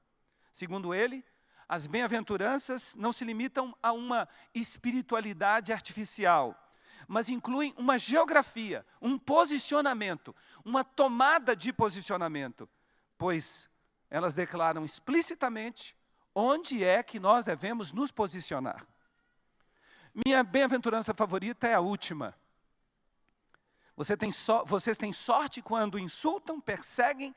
Segundo 0.52 0.92
ele, 0.92 1.24
as 1.70 1.86
bem-aventuranças 1.86 2.96
não 2.96 3.12
se 3.12 3.24
limitam 3.24 3.78
a 3.82 3.92
uma 3.92 4.28
espiritualidade 4.56 5.72
artificial, 5.72 6.60
mas 7.08 7.30
incluem 7.30 7.76
uma 7.78 8.00
geografia, 8.00 8.84
um 9.00 9.20
posicionamento, 9.20 10.36
uma 10.66 10.84
tomada 10.84 11.56
de 11.56 11.72
posicionamento, 11.72 12.68
pois 13.20 13.70
elas 14.10 14.34
declaram 14.34 14.84
explicitamente 14.84 15.96
onde 16.34 16.84
é 16.84 17.04
que 17.04 17.20
nós 17.20 17.46
devemos 17.46 17.92
nos 17.92 18.10
posicionar. 18.12 18.84
Minha 20.26 20.44
bem-aventurança 20.44 21.14
favorita 21.14 21.68
é 21.68 21.76
a 21.76 21.80
última. 21.80 22.34
Você 23.98 24.16
tem 24.16 24.32
so, 24.32 24.64
vocês 24.66 24.96
têm 24.96 25.12
sorte 25.12 25.60
quando 25.60 25.98
insultam, 25.98 26.62
perseguem 26.62 27.36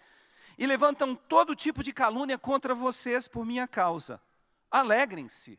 e 0.59 0.67
levantam 0.67 1.17
todo 1.17 1.57
tipo 1.57 1.83
de 1.83 1.91
calúnia 1.91 2.39
contra 2.39 2.75
vocês 2.75 3.27
por 3.27 3.47
minha 3.47 3.67
causa. 3.67 4.21
Alegrem-se, 4.71 5.59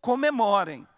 comemorem, 0.00 0.88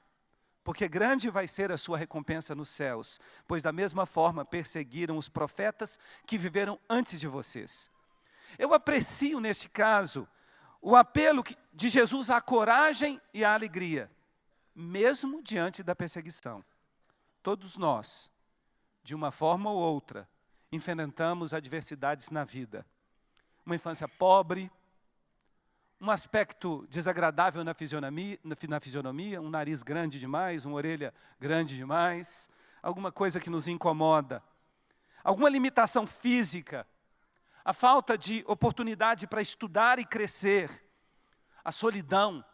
porque 0.63 0.89
grande 0.89 1.29
vai 1.29 1.49
ser 1.49 1.73
a 1.73 1.77
sua 1.77 1.99
recompensa 1.99 2.55
nos 2.55 2.69
céus, 2.69 3.21
pois 3.47 3.61
da 3.61 3.73
mesma 3.73 4.07
forma 4.07 4.45
perseguiram 4.45 5.19
os 5.19 5.29
profetas 5.29 5.99
que 6.25 6.39
viveram 6.39 6.79
antes 6.89 7.19
de 7.19 7.27
vocês. 7.27 7.91
Eu 8.57 8.73
aprecio, 8.73 9.41
neste 9.41 9.69
caso, 9.69 10.29
o 10.81 10.95
apelo 10.95 11.43
de 11.73 11.89
Jesus 11.89 12.31
à 12.31 12.41
coragem 12.41 13.21
e 13.33 13.45
à 13.45 13.53
alegria, 13.53 14.09
mesmo 14.73 15.43
diante 15.43 15.83
da 15.83 15.97
perseguição. 15.97 16.65
Todos 17.43 17.77
nós, 17.77 18.31
de 19.05 19.15
uma 19.15 19.31
forma 19.31 19.71
ou 19.71 19.77
outra, 19.77 20.27
enfrentamos 20.73 21.53
adversidades 21.53 22.31
na 22.31 22.43
vida. 22.43 22.87
Uma 23.65 23.77
infância 23.77 24.09
pobre, 24.09 24.73
um 26.01 26.11
aspecto 26.11 26.87
desagradável 26.89 27.63
na 27.63 27.75
fisionomia, 27.75 28.39
na 28.43 28.81
fisionomia, 28.81 29.41
um 29.41 29.51
nariz 29.51 29.83
grande 29.83 30.19
demais, 30.19 30.65
uma 30.65 30.77
orelha 30.77 31.15
grande 31.39 31.77
demais, 31.77 32.51
alguma 32.83 33.13
coisa 33.13 33.39
que 33.39 33.51
nos 33.51 33.69
incomoda, 33.69 34.43
alguma 35.23 35.51
limitação 35.51 36.07
física, 36.07 36.87
a 37.63 37.73
falta 37.73 38.17
de 38.17 38.43
oportunidade 38.47 39.27
para 39.27 39.43
estudar 39.43 39.99
e 39.99 40.05
crescer, 40.05 40.83
a 41.63 41.71
solidão. 41.71 42.45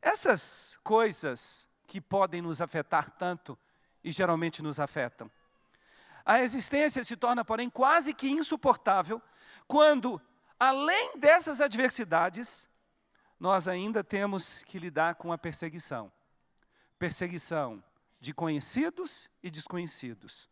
Essas 0.00 0.78
coisas 0.82 1.68
que 1.86 2.00
podem 2.00 2.42
nos 2.42 2.60
afetar 2.60 3.10
tanto 3.10 3.58
e 4.02 4.10
geralmente 4.10 4.62
nos 4.62 4.80
afetam. 4.80 5.30
A 6.28 6.42
existência 6.42 7.02
se 7.02 7.16
torna, 7.16 7.42
porém, 7.42 7.70
quase 7.70 8.12
que 8.12 8.28
insuportável 8.28 9.22
quando, 9.66 10.20
além 10.60 11.18
dessas 11.18 11.58
adversidades, 11.58 12.68
nós 13.40 13.66
ainda 13.66 14.04
temos 14.04 14.62
que 14.62 14.78
lidar 14.78 15.14
com 15.14 15.32
a 15.32 15.38
perseguição. 15.38 16.12
Perseguição 16.98 17.82
de 18.20 18.34
conhecidos 18.34 19.30
e 19.42 19.50
desconhecidos. 19.50 20.50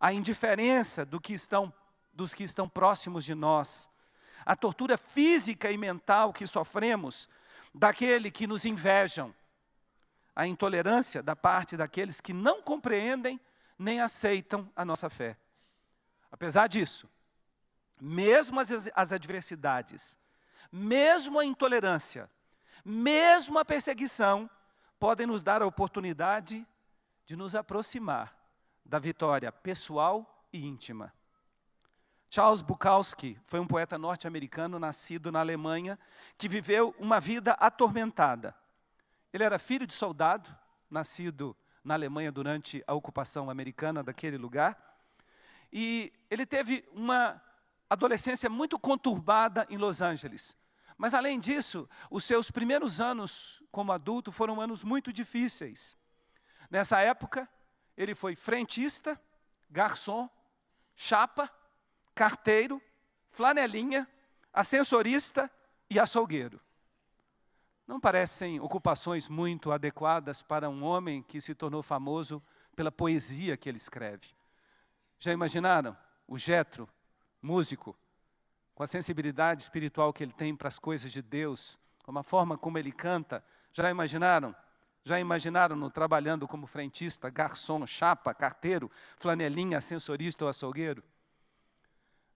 A 0.00 0.12
indiferença 0.12 1.04
do 1.06 1.20
que 1.20 1.34
estão 1.34 1.72
dos 2.12 2.34
que 2.34 2.42
estão 2.42 2.68
próximos 2.68 3.24
de 3.24 3.34
nós, 3.34 3.88
a 4.44 4.56
tortura 4.56 4.98
física 4.98 5.70
e 5.70 5.78
mental 5.78 6.32
que 6.32 6.48
sofremos 6.48 7.28
daquele 7.72 8.28
que 8.28 8.44
nos 8.44 8.64
invejam, 8.64 9.32
a 10.34 10.48
intolerância 10.48 11.22
da 11.22 11.36
parte 11.36 11.76
daqueles 11.76 12.20
que 12.20 12.32
não 12.32 12.60
compreendem 12.60 13.40
nem 13.78 14.00
aceitam 14.00 14.70
a 14.74 14.84
nossa 14.84 15.10
fé. 15.10 15.36
Apesar 16.30 16.66
disso, 16.66 17.08
mesmo 18.00 18.60
as, 18.60 18.70
as 18.94 19.12
adversidades, 19.12 20.18
mesmo 20.70 21.38
a 21.38 21.44
intolerância, 21.44 22.28
mesmo 22.84 23.58
a 23.58 23.64
perseguição, 23.64 24.48
podem 24.98 25.26
nos 25.26 25.42
dar 25.42 25.62
a 25.62 25.66
oportunidade 25.66 26.66
de 27.24 27.36
nos 27.36 27.54
aproximar 27.54 28.36
da 28.84 28.98
vitória 28.98 29.50
pessoal 29.50 30.46
e 30.52 30.64
íntima. 30.64 31.12
Charles 32.28 32.62
Bukowski 32.62 33.38
foi 33.44 33.60
um 33.60 33.66
poeta 33.66 33.98
norte-americano 33.98 34.78
nascido 34.78 35.30
na 35.30 35.40
Alemanha 35.40 35.98
que 36.36 36.48
viveu 36.48 36.94
uma 36.98 37.20
vida 37.20 37.52
atormentada. 37.52 38.54
Ele 39.32 39.44
era 39.44 39.58
filho 39.58 39.86
de 39.86 39.94
soldado, 39.94 40.54
nascido 40.90 41.56
na 41.86 41.94
Alemanha 41.94 42.32
durante 42.32 42.82
a 42.84 42.94
ocupação 42.94 43.48
americana 43.48 44.02
daquele 44.02 44.36
lugar. 44.36 44.76
E 45.72 46.12
ele 46.28 46.44
teve 46.44 46.84
uma 46.92 47.40
adolescência 47.88 48.50
muito 48.50 48.76
conturbada 48.76 49.64
em 49.70 49.76
Los 49.76 50.00
Angeles. 50.00 50.56
Mas, 50.98 51.14
além 51.14 51.38
disso, 51.38 51.88
os 52.10 52.24
seus 52.24 52.50
primeiros 52.50 53.00
anos 53.00 53.62
como 53.70 53.92
adulto 53.92 54.32
foram 54.32 54.60
anos 54.60 54.82
muito 54.82 55.12
difíceis. 55.12 55.96
Nessa 56.68 56.98
época, 56.98 57.48
ele 57.96 58.16
foi 58.16 58.34
frentista, 58.34 59.20
garçom, 59.70 60.28
chapa, 60.96 61.48
carteiro, 62.16 62.82
flanelinha, 63.30 64.08
ascensorista 64.52 65.48
e 65.88 66.00
açougueiro. 66.00 66.60
Não 67.86 68.00
parecem 68.00 68.58
ocupações 68.58 69.28
muito 69.28 69.70
adequadas 69.70 70.42
para 70.42 70.68
um 70.68 70.82
homem 70.82 71.22
que 71.22 71.40
se 71.40 71.54
tornou 71.54 71.82
famoso 71.82 72.42
pela 72.74 72.90
poesia 72.90 73.56
que 73.56 73.68
ele 73.68 73.78
escreve. 73.78 74.34
Já 75.18 75.32
imaginaram? 75.32 75.96
O 76.26 76.36
Jetro, 76.36 76.88
músico, 77.40 77.96
com 78.74 78.82
a 78.82 78.86
sensibilidade 78.86 79.62
espiritual 79.62 80.12
que 80.12 80.22
ele 80.22 80.32
tem 80.32 80.54
para 80.54 80.68
as 80.68 80.78
coisas 80.78 81.12
de 81.12 81.22
Deus, 81.22 81.78
com 82.02 82.18
a 82.18 82.22
forma 82.22 82.58
como 82.58 82.76
ele 82.76 82.90
canta. 82.90 83.42
Já 83.72 83.88
imaginaram? 83.88 84.54
Já 85.04 85.20
imaginaram 85.20 85.76
no 85.76 85.88
trabalhando 85.88 86.48
como 86.48 86.66
frentista, 86.66 87.30
garçom, 87.30 87.86
chapa, 87.86 88.34
carteiro, 88.34 88.90
flanelinha, 89.16 89.78
ascensorista 89.78 90.44
ou 90.44 90.50
açougueiro? 90.50 91.04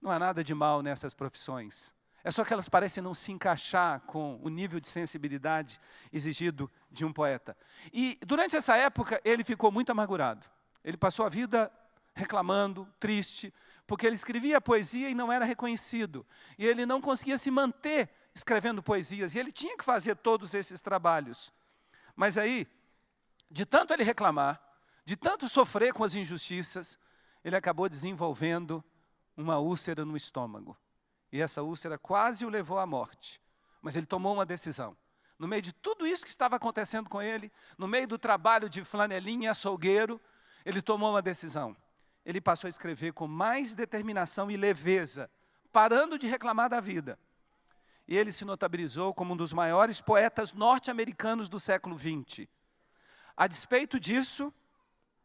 Não 0.00 0.11
há 0.11 0.19
nada 0.19 0.45
de 0.45 0.54
mal 0.54 0.80
nessas 0.80 1.12
profissões. 1.12 1.92
É 2.23 2.31
só 2.31 2.45
que 2.45 2.53
elas 2.53 2.69
parecem 2.69 3.03
não 3.03 3.15
se 3.15 3.33
encaixar 3.33 4.00
com 4.00 4.39
o 4.43 4.49
nível 4.49 4.79
de 4.79 4.89
sensibilidade 4.89 5.81
exigido 6.12 6.71
de 6.91 7.05
um 7.05 7.12
poeta. 7.12 7.57
E 7.93 8.19
durante 8.27 8.57
essa 8.57 8.77
época 8.77 9.21
ele 9.25 9.43
ficou 9.43 9.73
muito 9.73 9.91
amargurado. 9.91 10.47
Ele 10.85 10.97
passou 10.97 11.25
a 11.25 11.29
vida 11.29 11.73
reclamando, 12.15 12.87
triste, 12.99 13.53
porque 13.87 14.07
ele 14.07 14.15
escrevia 14.15 14.61
poesia 14.61 15.09
e 15.09 15.15
não 15.15 15.33
era 15.33 15.45
reconhecido. 15.45 16.27
E 16.59 16.67
ele 16.67 16.85
não 16.85 17.00
conseguia 17.00 17.39
se 17.39 17.50
manter 17.50 18.11
escrevendo 18.35 18.83
poesias, 18.83 19.35
e 19.35 19.39
ele 19.39 19.50
tinha 19.50 19.77
que 19.77 19.85
fazer 19.85 20.17
todos 20.17 20.55
esses 20.55 20.81
trabalhos. 20.81 21.53
Mas 22.15 22.39
aí, 22.39 22.67
de 23.50 23.67
tanto 23.67 23.93
ele 23.93 24.05
reclamar, 24.05 24.61
de 25.05 25.17
tanto 25.17 25.49
sofrer 25.49 25.93
com 25.93 26.05
as 26.05 26.15
injustiças, 26.15 26.99
ele 27.45 27.57
acabou 27.57 27.89
desenvolvendo 27.89 28.85
uma 29.37 29.59
úlcera 29.59 30.05
no 30.05 30.17
estômago. 30.17 30.77
E 31.33 31.41
essa 31.41 31.63
úlcera 31.63 31.99
quase 31.99 32.45
o 32.45 32.49
levou 32.49 32.79
à 32.79 32.87
morte. 32.87 33.41
Mas 33.81 33.97
ele 33.97 34.07
tomou 34.07 34.35
uma 34.35 34.45
decisão. 34.45 34.97
No 35.39 35.49
meio 35.49 35.63
de 35.63 35.73
tudo 35.73 36.07
isso 36.07 36.25
que 36.25 36.29
estava 36.29 36.57
acontecendo 36.57 37.09
com 37.09 37.23
ele, 37.23 37.51
no 37.79 37.89
meio 37.89 38.07
do 38.07 38.19
trabalho 38.19 38.69
de 38.69 38.85
flanelinha 38.85 39.47
e 39.47 39.49
açougueiro, 39.49 40.21
ele 40.65 40.83
tomou 40.83 41.11
uma 41.11 41.23
decisão. 41.23 41.75
Ele 42.27 42.41
passou 42.41 42.69
a 42.69 42.71
escrever 42.71 43.13
com 43.13 43.27
mais 43.27 43.75
determinação 43.75 44.51
e 44.51 44.57
leveza, 44.57 45.31
parando 45.73 46.19
de 46.19 46.27
reclamar 46.27 46.69
da 46.69 46.81
vida. 46.81 47.19
E 48.07 48.17
ele 48.17 48.33
se 48.33 48.45
notabilizou 48.45 49.15
como 49.15 49.33
um 49.33 49.37
dos 49.37 49.53
maiores 49.53 50.01
poetas 50.01 50.53
norte-americanos 50.53 51.49
do 51.49 51.59
século 51.59 51.97
XX. 51.97 52.47
A 53.37 53.47
despeito 53.47 53.99
disso, 53.99 54.53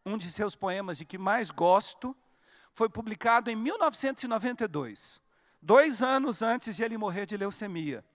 um 0.05 0.17
de 0.17 0.31
seus 0.31 0.55
poemas 0.55 0.97
de 0.97 1.03
que 1.03 1.17
mais 1.17 1.51
gosto 1.51 2.15
foi 2.71 2.87
publicado 2.87 3.49
em 3.49 3.55
1992 3.55 5.24
dois 5.65 6.03
anos 6.03 6.43
antes 6.43 6.75
de 6.75 6.83
ele 6.83 6.95
morrer 6.95 7.25
de 7.25 7.35
leucemia. 7.35 8.05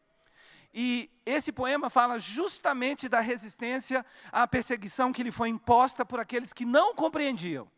E 0.73 1.11
esse 1.27 1.51
poema 1.51 1.91
fala 1.91 2.17
justamente 2.17 3.09
da 3.09 3.19
resistência 3.19 4.07
à 4.31 4.47
perseguição 4.47 5.13
que 5.13 5.25
lhe 5.25 5.33
foi 5.33 5.49
imposta 5.49 6.07
por 6.07 6.21
aqueles 6.21 6.53
que 6.53 6.65
não 6.65 6.95
compreendiam. 6.95 7.69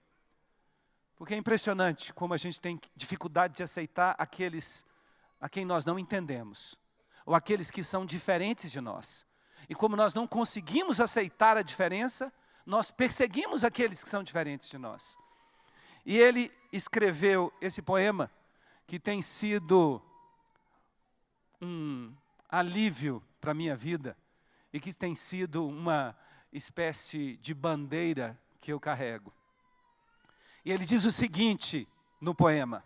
Porque 1.17 1.33
é 1.33 1.39
impressionante 1.39 2.13
como 2.13 2.35
a 2.35 2.37
gente 2.37 2.61
tem 2.61 2.79
dificuldade 2.95 3.55
de 3.55 3.63
aceitar 3.63 4.15
aqueles 4.19 4.85
a 5.41 5.49
quem 5.49 5.65
nós 5.65 5.87
não 5.87 5.99
entendemos, 5.99 6.79
ou 7.25 7.35
aqueles 7.35 7.71
que 7.71 7.83
são 7.83 8.05
diferentes 8.05 8.71
de 8.71 8.81
nós. 8.81 9.27
E 9.69 9.75
como 9.75 9.97
nós 9.97 10.13
não 10.13 10.27
conseguimos 10.27 11.01
aceitar 11.01 11.57
a 11.57 11.63
diferença, 11.63 12.31
nós 12.67 12.91
perseguimos 12.91 13.65
aqueles 13.65 14.03
que 14.05 14.09
são 14.09 14.23
diferentes 14.23 14.69
de 14.69 14.77
nós. 14.77 15.17
E 16.05 16.19
ele 16.19 16.53
escreveu 16.71 17.51
esse 17.61 17.81
poema 17.81 18.31
que 18.87 18.99
tem 18.99 19.23
sido 19.23 20.03
um 21.61 22.15
alívio 22.49 23.23
para 23.41 23.53
a 23.53 23.55
minha 23.55 23.77
vida 23.77 24.17
e 24.73 24.81
que 24.81 24.93
tem 24.93 25.15
sido 25.15 25.67
uma 25.67 26.17
espécie 26.53 27.37
de 27.39 27.55
bandeira 27.55 28.39
que 28.61 28.73
eu 28.73 28.81
carrego. 28.81 29.33
E 30.65 30.71
ele 30.71 30.85
diz 30.85 31.05
o 31.05 31.13
seguinte 31.13 31.89
no 32.21 32.35
poema: 32.35 32.85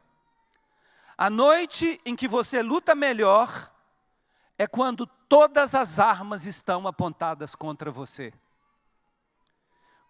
A 1.16 1.28
noite 1.28 2.00
em 2.04 2.16
que 2.16 2.28
você 2.28 2.62
luta 2.62 2.94
melhor 2.94 3.72
é 4.58 4.66
quando 4.66 5.06
todas 5.28 5.74
as 5.74 5.98
armas 5.98 6.46
estão 6.46 6.86
apontadas 6.86 7.54
contra 7.54 7.90
você. 7.90 8.32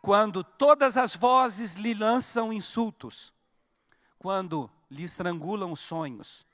Quando 0.01 0.45
todas 0.45 0.97
as 0.97 1.17
vozes 1.17 1.75
lhe 1.75 1.93
lançam 1.93 2.53
insultos. 2.53 3.35
Quando 4.19 4.71
lhe 4.91 5.05
estrangulam 5.05 5.73
os 5.73 5.81
sonhos. 5.81 6.47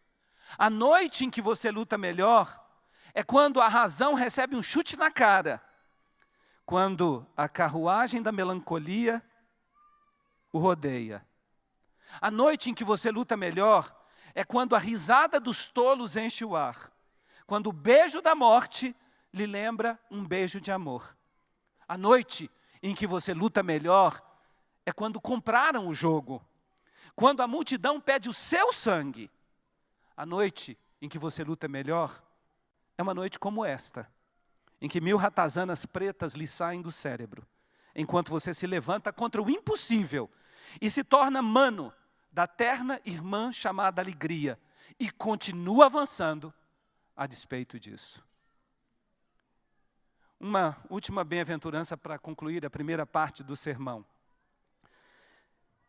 A 0.58 0.68
noite 0.68 1.24
em 1.24 1.30
que 1.30 1.40
você 1.40 1.70
luta 1.70 1.96
melhor 1.96 2.60
é 3.14 3.22
quando 3.22 3.60
a 3.60 3.68
razão 3.68 4.14
recebe 4.14 4.56
um 4.56 4.62
chute 4.62 4.96
na 4.96 5.10
cara, 5.10 5.62
quando 6.64 7.26
a 7.36 7.48
carruagem 7.48 8.22
da 8.22 8.32
melancolia 8.32 9.22
o 10.52 10.58
rodeia. 10.58 11.26
A 12.20 12.30
noite 12.30 12.70
em 12.70 12.74
que 12.74 12.84
você 12.84 13.10
luta 13.10 13.36
melhor 13.36 13.94
é 14.34 14.44
quando 14.44 14.74
a 14.74 14.78
risada 14.78 15.40
dos 15.40 15.68
tolos 15.68 16.16
enche 16.16 16.44
o 16.44 16.56
ar, 16.56 16.92
quando 17.46 17.68
o 17.68 17.72
beijo 17.72 18.20
da 18.20 18.34
morte 18.34 18.94
lhe 19.32 19.46
lembra 19.46 19.98
um 20.10 20.24
beijo 20.26 20.60
de 20.60 20.70
amor. 20.70 21.16
A 21.88 21.96
noite 21.96 22.50
em 22.82 22.94
que 22.94 23.06
você 23.06 23.32
luta 23.32 23.62
melhor 23.62 24.20
é 24.84 24.92
quando 24.92 25.20
compraram 25.20 25.86
o 25.86 25.94
jogo 25.94 26.44
quando 27.14 27.42
a 27.42 27.46
multidão 27.46 28.00
pede 28.00 28.28
o 28.28 28.32
seu 28.32 28.72
sangue, 28.72 29.30
a 30.16 30.24
noite 30.24 30.78
em 31.00 31.08
que 31.08 31.18
você 31.18 31.42
luta 31.42 31.68
melhor 31.68 32.22
é 32.96 33.02
uma 33.02 33.14
noite 33.14 33.38
como 33.38 33.64
esta, 33.64 34.10
em 34.80 34.88
que 34.88 35.00
mil 35.00 35.16
ratazanas 35.16 35.86
pretas 35.86 36.34
lhe 36.34 36.46
saem 36.46 36.82
do 36.82 36.90
cérebro, 36.90 37.46
enquanto 37.94 38.30
você 38.30 38.54
se 38.54 38.66
levanta 38.66 39.12
contra 39.12 39.42
o 39.42 39.50
impossível 39.50 40.30
e 40.80 40.88
se 40.88 41.04
torna 41.04 41.42
mano 41.42 41.92
da 42.30 42.46
terna 42.46 43.00
irmã 43.04 43.52
chamada 43.52 44.00
alegria 44.00 44.58
e 44.98 45.10
continua 45.10 45.86
avançando 45.86 46.52
a 47.16 47.26
despeito 47.26 47.78
disso. 47.78 48.24
Uma 50.40 50.76
última 50.88 51.22
bem-aventurança 51.22 51.96
para 51.96 52.18
concluir 52.18 52.64
a 52.66 52.70
primeira 52.70 53.06
parte 53.06 53.44
do 53.44 53.54
sermão. 53.54 54.04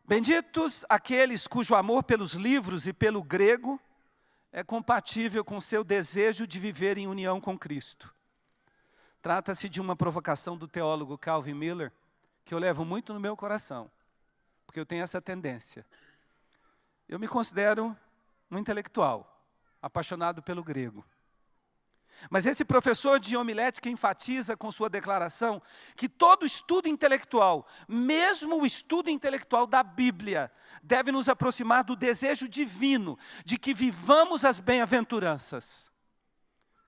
Benditos 0.06 0.84
aqueles 0.90 1.46
cujo 1.46 1.74
amor 1.74 2.02
pelos 2.02 2.34
livros 2.34 2.86
e 2.86 2.92
pelo 2.92 3.22
grego 3.22 3.80
é 4.52 4.62
compatível 4.62 5.42
com 5.42 5.58
seu 5.58 5.82
desejo 5.82 6.46
de 6.46 6.60
viver 6.60 6.98
em 6.98 7.06
união 7.06 7.40
com 7.40 7.58
Cristo. 7.58 8.14
Trata-se 9.22 9.66
de 9.66 9.80
uma 9.80 9.96
provocação 9.96 10.58
do 10.58 10.68
teólogo 10.68 11.16
Calvin 11.16 11.54
Miller, 11.54 11.90
que 12.44 12.52
eu 12.52 12.58
levo 12.58 12.84
muito 12.84 13.14
no 13.14 13.18
meu 13.18 13.34
coração, 13.34 13.90
porque 14.66 14.78
eu 14.78 14.84
tenho 14.84 15.02
essa 15.02 15.22
tendência. 15.22 15.86
Eu 17.08 17.18
me 17.18 17.26
considero 17.26 17.96
um 18.50 18.58
intelectual, 18.58 19.42
apaixonado 19.80 20.42
pelo 20.42 20.62
grego. 20.62 21.02
Mas 22.30 22.46
esse 22.46 22.64
professor 22.64 23.20
de 23.20 23.36
homilética 23.36 23.88
enfatiza 23.88 24.56
com 24.56 24.70
sua 24.70 24.88
declaração 24.88 25.60
que 25.96 26.08
todo 26.08 26.46
estudo 26.46 26.88
intelectual, 26.88 27.66
mesmo 27.88 28.60
o 28.60 28.66
estudo 28.66 29.10
intelectual 29.10 29.66
da 29.66 29.82
Bíblia, 29.82 30.50
deve 30.82 31.12
nos 31.12 31.28
aproximar 31.28 31.84
do 31.84 31.96
desejo 31.96 32.48
divino 32.48 33.18
de 33.44 33.58
que 33.58 33.74
vivamos 33.74 34.44
as 34.44 34.60
bem-aventuranças. 34.60 35.90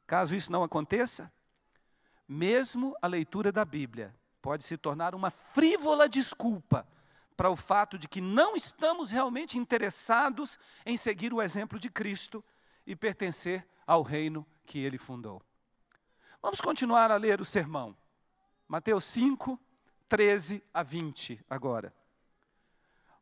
Caso 0.06 0.34
isso 0.34 0.52
não 0.52 0.62
aconteça, 0.62 1.30
mesmo 2.28 2.94
a 3.02 3.06
leitura 3.06 3.50
da 3.50 3.64
Bíblia 3.64 4.14
pode 4.40 4.64
se 4.64 4.76
tornar 4.76 5.14
uma 5.14 5.30
frívola 5.30 6.08
desculpa 6.08 6.86
para 7.36 7.50
o 7.50 7.56
fato 7.56 7.98
de 7.98 8.08
que 8.08 8.20
não 8.20 8.56
estamos 8.56 9.10
realmente 9.10 9.58
interessados 9.58 10.58
em 10.84 10.96
seguir 10.96 11.32
o 11.32 11.42
exemplo 11.42 11.78
de 11.78 11.90
Cristo 11.90 12.42
e 12.86 12.96
pertencer 12.96 13.66
ao 13.86 14.02
reino 14.02 14.46
que 14.66 14.78
ele 14.78 14.98
fundou. 14.98 15.40
Vamos 16.42 16.60
continuar 16.60 17.10
a 17.10 17.16
ler 17.16 17.40
o 17.40 17.44
sermão. 17.44 17.96
Mateus 18.68 19.04
5, 19.04 19.58
13 20.08 20.62
a 20.74 20.82
20 20.82 21.44
agora. 21.48 21.94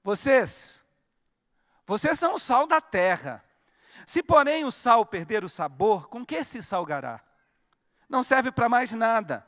Vocês, 0.02 0.84
vocês 1.86 2.18
são 2.18 2.34
o 2.34 2.38
sal 2.38 2.66
da 2.66 2.80
terra. 2.80 3.44
Se, 4.06 4.22
porém, 4.22 4.64
o 4.64 4.70
sal 4.70 5.06
perder 5.06 5.44
o 5.44 5.48
sabor, 5.48 6.08
com 6.08 6.24
que 6.26 6.42
se 6.42 6.62
salgará? 6.62 7.22
Não 8.08 8.22
serve 8.22 8.50
para 8.50 8.68
mais 8.68 8.92
nada, 8.92 9.46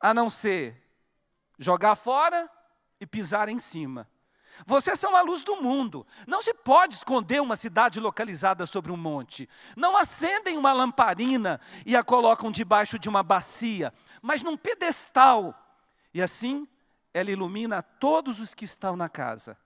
a 0.00 0.12
não 0.12 0.28
ser 0.28 0.82
jogar 1.58 1.96
fora 1.96 2.50
e 3.00 3.06
pisar 3.06 3.48
em 3.48 3.58
cima. 3.58 4.08
Vocês 4.64 4.98
são 4.98 5.14
a 5.14 5.20
luz 5.20 5.42
do 5.42 5.56
mundo. 5.56 6.06
Não 6.26 6.40
se 6.40 6.54
pode 6.54 6.94
esconder 6.94 7.42
uma 7.42 7.56
cidade 7.56 8.00
localizada 8.00 8.64
sobre 8.64 8.92
um 8.92 8.96
monte. 8.96 9.48
Não 9.76 9.96
acendem 9.96 10.56
uma 10.56 10.72
lamparina 10.72 11.60
e 11.84 11.96
a 11.96 12.02
colocam 12.02 12.50
debaixo 12.50 12.98
de 12.98 13.08
uma 13.08 13.22
bacia, 13.22 13.92
mas 14.22 14.42
num 14.42 14.56
pedestal. 14.56 15.54
E 16.14 16.22
assim 16.22 16.66
ela 17.12 17.30
ilumina 17.30 17.82
todos 17.82 18.40
os 18.40 18.54
que 18.54 18.64
estão 18.64 18.94
na 18.94 19.08
casa. 19.08 19.58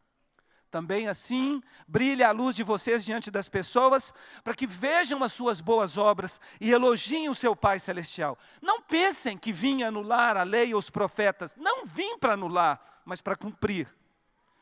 Também 0.70 1.08
assim, 1.08 1.60
brilhe 1.86 2.22
a 2.22 2.30
luz 2.30 2.54
de 2.54 2.62
vocês 2.62 3.04
diante 3.04 3.28
das 3.28 3.48
pessoas, 3.48 4.14
para 4.44 4.54
que 4.54 4.68
vejam 4.68 5.24
as 5.24 5.32
suas 5.32 5.60
boas 5.60 5.98
obras 5.98 6.40
e 6.60 6.70
elogiem 6.70 7.28
o 7.28 7.34
seu 7.34 7.56
Pai 7.56 7.80
Celestial. 7.80 8.38
Não 8.62 8.80
pensem 8.80 9.36
que 9.36 9.52
vim 9.52 9.82
anular 9.82 10.36
a 10.36 10.44
lei 10.44 10.72
ou 10.72 10.78
os 10.78 10.88
profetas. 10.88 11.56
Não 11.56 11.84
vim 11.84 12.16
para 12.18 12.34
anular, 12.34 12.80
mas 13.04 13.20
para 13.20 13.34
cumprir. 13.34 13.92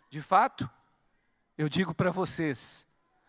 De 0.08 0.20
fato, 0.20 0.68
eu 1.56 1.68
digo 1.68 1.94
para 1.94 2.10
vocês, 2.10 2.86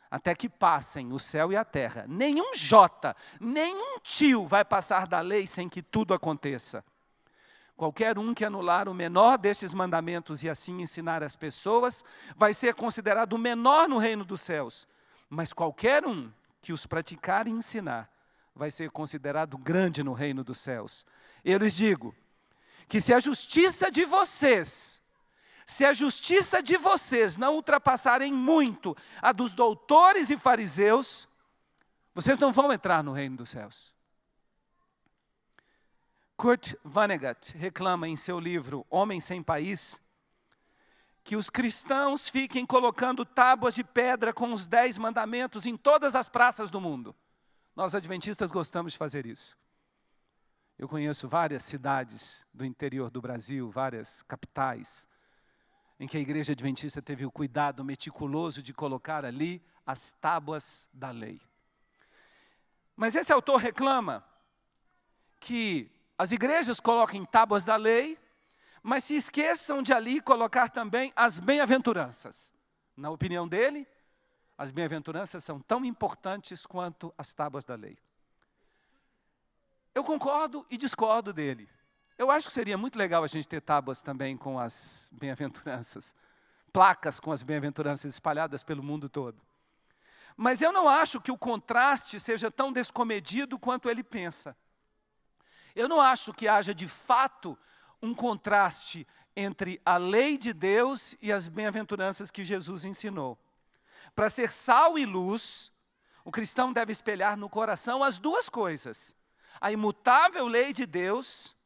até 0.09 0.33
que 0.33 0.49
passem 0.49 1.11
o 1.11 1.19
céu 1.19 1.51
e 1.51 1.57
a 1.57 1.65
terra, 1.65 2.05
nenhum 2.07 2.53
jota, 2.53 3.15
nenhum 3.39 3.99
tio 3.99 4.47
vai 4.47 4.63
passar 4.63 5.07
da 5.07 5.19
lei 5.19 5.45
sem 5.45 5.67
que 5.67 5.81
tudo 5.81 6.13
aconteça. 6.13 6.83
Qualquer 7.75 8.17
um 8.17 8.33
que 8.33 8.43
anular 8.43 8.89
o 8.89 8.93
menor 8.93 9.37
destes 9.37 9.73
mandamentos 9.73 10.43
e 10.43 10.49
assim 10.49 10.81
ensinar 10.81 11.23
as 11.23 11.35
pessoas, 11.35 12.03
vai 12.35 12.53
ser 12.53 12.73
considerado 12.73 13.33
o 13.33 13.37
menor 13.37 13.87
no 13.87 13.97
reino 13.97 14.25
dos 14.25 14.41
céus. 14.41 14.87
Mas 15.29 15.53
qualquer 15.53 16.05
um 16.05 16.31
que 16.61 16.73
os 16.73 16.85
praticar 16.85 17.47
e 17.47 17.51
ensinar, 17.51 18.11
vai 18.53 18.69
ser 18.69 18.91
considerado 18.91 19.57
grande 19.57 20.03
no 20.03 20.11
reino 20.11 20.43
dos 20.43 20.59
céus. 20.59 21.05
Eu 21.43 21.57
lhes 21.57 21.73
digo 21.73 22.13
que 22.87 22.99
se 22.99 23.13
a 23.13 23.19
justiça 23.19 23.89
de 23.89 24.03
vocês, 24.03 25.01
se 25.69 25.85
a 25.85 25.93
justiça 25.93 26.63
de 26.63 26.77
vocês 26.77 27.37
não 27.37 27.53
ultrapassarem 27.53 28.33
muito 28.33 28.97
a 29.21 29.31
dos 29.31 29.53
doutores 29.53 30.31
e 30.31 30.35
fariseus, 30.35 31.29
vocês 32.11 32.39
não 32.39 32.51
vão 32.51 32.73
entrar 32.73 33.03
no 33.03 33.11
reino 33.11 33.37
dos 33.37 33.51
céus. 33.51 33.93
Kurt 36.35 36.73
Vonnegut 36.83 37.55
reclama 37.55 38.07
em 38.07 38.15
seu 38.15 38.39
livro 38.39 38.83
Homem 38.89 39.19
Sem 39.19 39.43
País 39.43 40.01
que 41.23 41.35
os 41.35 41.51
cristãos 41.51 42.27
fiquem 42.27 42.65
colocando 42.65 43.23
tábuas 43.23 43.75
de 43.75 43.83
pedra 43.83 44.33
com 44.33 44.51
os 44.51 44.65
dez 44.65 44.97
mandamentos 44.97 45.67
em 45.67 45.77
todas 45.77 46.15
as 46.15 46.27
praças 46.27 46.71
do 46.71 46.81
mundo. 46.81 47.15
Nós 47.75 47.93
adventistas 47.93 48.49
gostamos 48.49 48.93
de 48.93 48.97
fazer 48.97 49.27
isso. 49.27 49.55
Eu 50.79 50.89
conheço 50.89 51.29
várias 51.29 51.61
cidades 51.61 52.43
do 52.51 52.65
interior 52.65 53.11
do 53.11 53.21
Brasil, 53.21 53.69
várias 53.69 54.23
capitais, 54.23 55.07
em 55.99 56.07
que 56.07 56.15
a 56.15 56.19
igreja 56.19 56.53
adventista 56.53 57.01
teve 57.01 57.25
o 57.25 57.31
cuidado 57.31 57.83
meticuloso 57.83 58.61
de 58.63 58.73
colocar 58.73 59.25
ali 59.25 59.61
as 59.85 60.13
tábuas 60.13 60.87
da 60.93 61.11
lei. 61.11 61.41
Mas 62.95 63.15
esse 63.15 63.33
autor 63.33 63.57
reclama 63.57 64.23
que 65.39 65.91
as 66.17 66.31
igrejas 66.31 66.79
coloquem 66.79 67.25
tábuas 67.25 67.65
da 67.65 67.75
lei, 67.75 68.17
mas 68.81 69.03
se 69.03 69.15
esqueçam 69.15 69.81
de 69.81 69.93
ali 69.93 70.21
colocar 70.21 70.69
também 70.69 71.11
as 71.15 71.37
bem-aventuranças. 71.39 72.53
Na 72.95 73.09
opinião 73.09 73.47
dele, 73.47 73.87
as 74.57 74.71
bem-aventuranças 74.71 75.43
são 75.43 75.59
tão 75.59 75.83
importantes 75.85 76.65
quanto 76.65 77.13
as 77.17 77.33
tábuas 77.33 77.63
da 77.63 77.75
lei. 77.75 77.97
Eu 79.95 80.03
concordo 80.03 80.65
e 80.69 80.77
discordo 80.77 81.33
dele. 81.33 81.69
Eu 82.19 82.29
acho 82.29 82.47
que 82.47 82.53
seria 82.53 82.77
muito 82.77 82.99
legal 82.99 83.23
a 83.23 83.27
gente 83.27 83.47
ter 83.47 83.61
tábuas 83.61 84.01
também 84.01 84.35
com 84.35 84.59
as 84.59 85.09
bem-aventuranças, 85.13 86.13
placas 86.73 87.17
com 87.17 87.31
as 87.31 87.43
bem-aventuranças 87.43 88.13
espalhadas 88.13 88.61
pelo 88.61 88.83
mundo 88.83 89.07
todo. 89.07 89.41
Mas 90.35 90.61
eu 90.61 90.73
não 90.73 90.89
acho 90.89 91.21
que 91.21 91.31
o 91.31 91.37
contraste 91.37 92.19
seja 92.19 92.51
tão 92.51 92.73
descomedido 92.73 93.57
quanto 93.57 93.89
ele 93.89 94.03
pensa. 94.03 94.53
Eu 95.73 95.87
não 95.87 96.01
acho 96.01 96.33
que 96.33 96.45
haja 96.45 96.75
de 96.75 96.89
fato 96.89 97.57
um 98.01 98.13
contraste 98.13 99.07
entre 99.33 99.81
a 99.85 99.95
lei 99.95 100.37
de 100.37 100.51
Deus 100.51 101.15
e 101.21 101.31
as 101.31 101.47
bem-aventuranças 101.47 102.29
que 102.29 102.43
Jesus 102.43 102.83
ensinou. 102.83 103.39
Para 104.13 104.29
ser 104.29 104.51
sal 104.51 104.99
e 104.99 105.05
luz, 105.05 105.71
o 106.25 106.33
cristão 106.33 106.73
deve 106.73 106.91
espelhar 106.91 107.37
no 107.37 107.49
coração 107.49 108.03
as 108.03 108.17
duas 108.17 108.49
coisas: 108.49 109.15
a 109.61 109.71
imutável 109.71 110.47
lei 110.47 110.73
de 110.73 110.85
Deus 110.85 111.57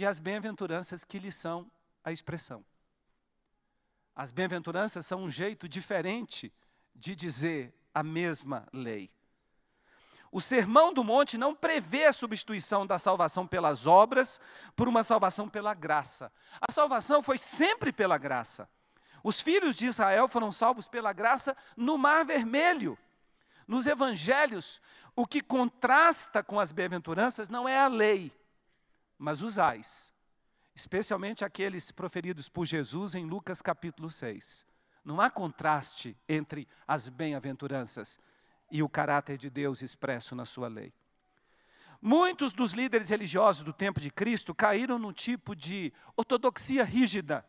e 0.00 0.06
as 0.06 0.18
bem-aventuranças 0.18 1.04
que 1.04 1.18
lhe 1.18 1.30
são 1.30 1.70
a 2.02 2.10
expressão. 2.10 2.64
As 4.16 4.32
bem-aventuranças 4.32 5.04
são 5.04 5.24
um 5.24 5.28
jeito 5.28 5.68
diferente 5.68 6.50
de 6.94 7.14
dizer 7.14 7.74
a 7.92 8.02
mesma 8.02 8.66
lei. 8.72 9.10
O 10.32 10.40
Sermão 10.40 10.90
do 10.90 11.04
Monte 11.04 11.36
não 11.36 11.54
prevê 11.54 12.06
a 12.06 12.14
substituição 12.14 12.86
da 12.86 12.98
salvação 12.98 13.46
pelas 13.46 13.86
obras 13.86 14.40
por 14.74 14.88
uma 14.88 15.02
salvação 15.02 15.50
pela 15.50 15.74
graça. 15.74 16.32
A 16.66 16.72
salvação 16.72 17.22
foi 17.22 17.36
sempre 17.36 17.92
pela 17.92 18.16
graça. 18.16 18.66
Os 19.22 19.38
filhos 19.42 19.76
de 19.76 19.84
Israel 19.84 20.28
foram 20.28 20.50
salvos 20.50 20.88
pela 20.88 21.12
graça 21.12 21.54
no 21.76 21.98
Mar 21.98 22.24
Vermelho. 22.24 22.96
Nos 23.68 23.84
evangelhos, 23.84 24.80
o 25.14 25.26
que 25.26 25.42
contrasta 25.42 26.42
com 26.42 26.58
as 26.58 26.72
bem-aventuranças 26.72 27.50
não 27.50 27.68
é 27.68 27.78
a 27.78 27.86
lei, 27.86 28.32
mas 29.20 29.42
os 29.42 29.58
ais, 29.58 30.14
especialmente 30.74 31.44
aqueles 31.44 31.92
proferidos 31.92 32.48
por 32.48 32.64
Jesus 32.64 33.14
em 33.14 33.26
Lucas 33.26 33.60
capítulo 33.60 34.10
6. 34.10 34.64
Não 35.04 35.20
há 35.20 35.28
contraste 35.28 36.16
entre 36.26 36.66
as 36.88 37.10
bem-aventuranças 37.10 38.18
e 38.70 38.82
o 38.82 38.88
caráter 38.88 39.36
de 39.36 39.50
Deus 39.50 39.82
expresso 39.82 40.34
na 40.34 40.46
sua 40.46 40.68
lei. 40.68 40.90
Muitos 42.00 42.54
dos 42.54 42.72
líderes 42.72 43.10
religiosos 43.10 43.62
do 43.62 43.74
tempo 43.74 44.00
de 44.00 44.10
Cristo 44.10 44.54
caíram 44.54 44.98
num 44.98 45.12
tipo 45.12 45.54
de 45.54 45.92
ortodoxia 46.16 46.82
rígida. 46.82 47.46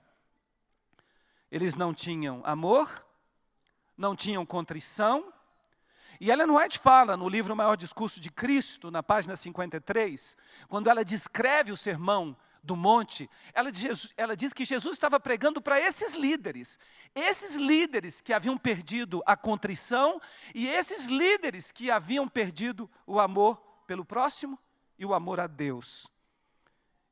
Eles 1.50 1.76
não 1.76 1.94
tinham 1.94 2.42
amor, 2.44 3.08
não 3.96 4.14
tinham 4.14 4.46
contrição, 4.46 5.34
e 6.22 6.30
Ellen 6.30 6.52
White 6.52 6.78
fala 6.78 7.18
no 7.18 7.28
livro 7.28 7.52
O 7.52 7.58
Maior 7.58 7.76
Discurso 7.76 8.20
de 8.20 8.30
Cristo, 8.30 8.92
na 8.92 9.02
página 9.02 9.36
53, 9.36 10.38
quando 10.68 10.88
ela 10.88 11.04
descreve 11.04 11.72
o 11.72 11.78
sermão 11.78 12.38
do 12.62 12.76
monte, 12.76 13.28
ela 13.56 13.72
diz, 13.72 14.14
ela 14.16 14.36
diz 14.36 14.54
que 14.54 14.64
Jesus 14.64 14.98
estava 14.98 15.20
pregando 15.20 15.60
para 15.60 15.80
esses 15.80 16.14
líderes, 16.14 16.78
esses 17.16 17.56
líderes 17.56 18.22
que 18.22 18.34
haviam 18.34 18.56
perdido 18.56 19.24
a 19.26 19.36
contrição 19.36 20.22
e 20.54 20.68
esses 20.68 21.08
líderes 21.08 21.72
que 21.72 21.90
haviam 21.90 22.28
perdido 22.28 22.88
o 23.08 23.20
amor 23.20 23.58
pelo 23.88 24.06
próximo 24.06 24.60
e 25.00 25.06
o 25.08 25.16
amor 25.16 25.40
a 25.40 25.48
Deus. 25.48 26.06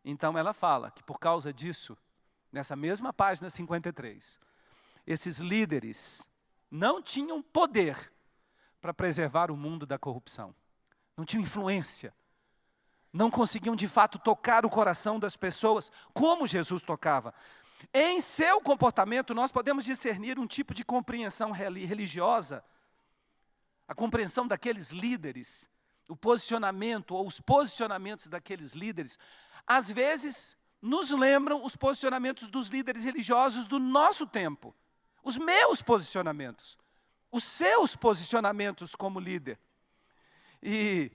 Então 0.05 0.37
ela 0.37 0.53
fala 0.53 0.91
que 0.91 1.01
por 1.01 1.17
causa 1.17 1.51
disso, 1.51 1.97
nessa 2.51 2.75
mesma 2.75 3.11
página 3.11 3.49
53, 3.49 4.39
esses 5.07 5.39
líderes 5.39 6.27
não 6.69 7.01
tinham 7.01 7.41
poder 7.41 8.11
para 8.81 8.93
preservar 8.93 9.51
o 9.51 9.57
mundo 9.57 9.85
da 9.85 9.97
corrupção, 9.97 10.55
não 11.15 11.25
tinham 11.25 11.43
influência. 11.43 12.13
Não 13.11 13.31
conseguiam 13.31 13.75
de 13.75 13.87
fato 13.87 14.19
tocar 14.19 14.65
o 14.65 14.69
coração 14.69 15.19
das 15.19 15.35
pessoas 15.35 15.91
como 16.13 16.45
Jesus 16.45 16.83
tocava. 16.83 17.33
Em 17.93 18.21
seu 18.21 18.61
comportamento, 18.61 19.33
nós 19.33 19.51
podemos 19.51 19.83
discernir 19.83 20.37
um 20.37 20.45
tipo 20.45 20.73
de 20.73 20.85
compreensão 20.85 21.51
religiosa, 21.51 22.63
a 23.87 23.95
compreensão 23.95 24.47
daqueles 24.47 24.91
líderes, 24.91 25.67
o 26.07 26.15
posicionamento 26.15 27.15
ou 27.15 27.25
os 27.25 27.39
posicionamentos 27.39 28.27
daqueles 28.27 28.73
líderes, 28.73 29.17
às 29.65 29.89
vezes 29.89 30.55
nos 30.81 31.11
lembram 31.11 31.63
os 31.63 31.75
posicionamentos 31.75 32.47
dos 32.47 32.67
líderes 32.67 33.05
religiosos 33.05 33.67
do 33.67 33.79
nosso 33.79 34.25
tempo, 34.25 34.75
os 35.23 35.37
meus 35.37 35.81
posicionamentos, 35.81 36.77
os 37.31 37.43
seus 37.43 37.95
posicionamentos 37.95 38.95
como 38.95 39.19
líder. 39.19 39.59
E 40.61 41.11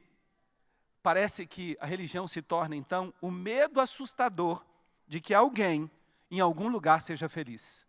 parece 1.02 1.46
que 1.46 1.76
a 1.80 1.86
religião 1.86 2.26
se 2.26 2.40
torna, 2.40 2.74
então, 2.74 3.12
o 3.20 3.30
medo 3.30 3.80
assustador 3.80 4.64
de 5.06 5.20
que 5.20 5.34
alguém, 5.34 5.90
em 6.30 6.40
algum 6.40 6.68
lugar, 6.68 7.00
seja 7.00 7.28
feliz. 7.28 7.86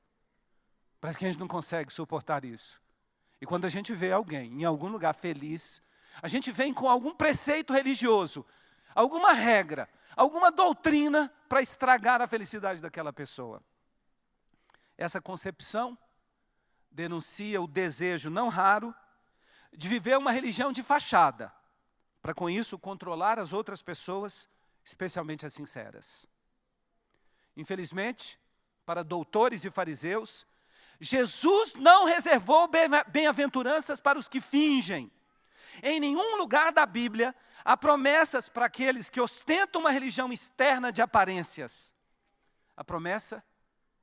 Parece 1.00 1.20
que 1.20 1.26
a 1.26 1.32
gente 1.32 1.40
não 1.40 1.48
consegue 1.48 1.94
suportar 1.94 2.44
isso. 2.44 2.82
E 3.40 3.46
quando 3.46 3.66
a 3.66 3.70
gente 3.70 3.94
vê 3.94 4.12
alguém 4.12 4.52
em 4.62 4.66
algum 4.66 4.88
lugar 4.88 5.14
feliz, 5.14 5.82
A 6.22 6.28
gente 6.28 6.52
vem 6.52 6.74
com 6.74 6.88
algum 6.88 7.14
preceito 7.14 7.74
religioso, 7.74 8.46
alguma 8.94 9.34
regra, 9.34 9.90
alguma 10.16 10.52
doutrina 10.52 11.32
para 11.50 11.62
estragar 11.62 12.22
a 12.22 12.28
felicidade 12.28 12.82
daquela 12.82 13.12
pessoa. 13.12 13.62
Essa 14.98 15.22
concepção 15.22 15.98
denuncia 16.96 17.62
o 17.62 17.68
desejo 17.68 18.30
não 18.30 18.48
raro 18.48 18.96
de 19.74 19.90
viver 19.90 20.18
uma 20.18 20.32
religião 20.32 20.72
de 20.72 20.82
fachada, 20.82 21.54
para 22.22 22.34
com 22.34 22.50
isso 22.50 22.80
controlar 22.80 23.38
as 23.38 23.52
outras 23.52 23.84
pessoas, 23.84 24.48
especialmente 24.84 25.46
as 25.46 25.54
sinceras. 25.54 26.26
Infelizmente, 27.58 28.40
para 28.86 29.04
doutores 29.04 29.66
e 29.66 29.70
fariseus, 29.70 30.48
Jesus 30.98 31.76
não 31.76 32.06
reservou 32.06 32.70
bem-aventuranças 33.12 34.00
para 34.00 34.18
os 34.18 34.30
que 34.30 34.40
fingem. 34.40 35.12
Em 35.84 36.00
nenhum 36.00 36.38
lugar 36.38 36.72
da 36.72 36.86
Bíblia 36.86 37.36
há 37.66 37.76
promessas 37.76 38.48
para 38.48 38.68
aqueles 38.68 39.10
que 39.10 39.20
ostentam 39.20 39.82
uma 39.82 39.92
religião 39.92 40.32
externa 40.32 40.94
de 40.94 41.02
aparências. 41.02 41.94
A 42.78 42.86
promessa 42.86 43.44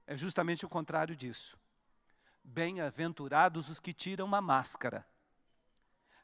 é 0.06 0.14
justamente 0.14 0.66
o 0.66 0.68
contrário 0.68 1.16
disso. 1.16 1.61
Bem-aventurados 2.44 3.68
os 3.68 3.80
que 3.80 3.92
tiram 3.92 4.26
uma 4.26 4.40
máscara. 4.40 5.06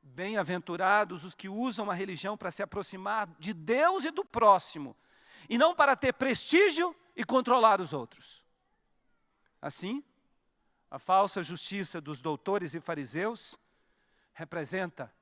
Bem-aventurados 0.02 1.24
os 1.24 1.35
que 1.35 1.48
usam 1.48 1.90
a 1.90 1.94
religião 1.94 2.37
para 2.37 2.50
se 2.50 2.62
aproximar 2.62 3.28
de 3.38 3.52
Deus 3.52 4.04
e 4.04 4.11
do 4.11 4.24
próximo, 4.24 4.96
e 5.48 5.59
não 5.59 5.74
para 5.74 5.96
ter 5.96 6.12
prestígio 6.12 6.94
e 7.16 7.24
controlar 7.24 7.81
os 7.81 7.92
outros. 7.92 8.44
Assim, 9.61 10.02
a 10.90 10.98
falsa 10.98 11.42
justiça 11.42 12.00
dos 12.00 12.20
doutores 12.20 12.74
e 12.74 12.81
fariseus 12.81 13.59
representa 14.33 15.12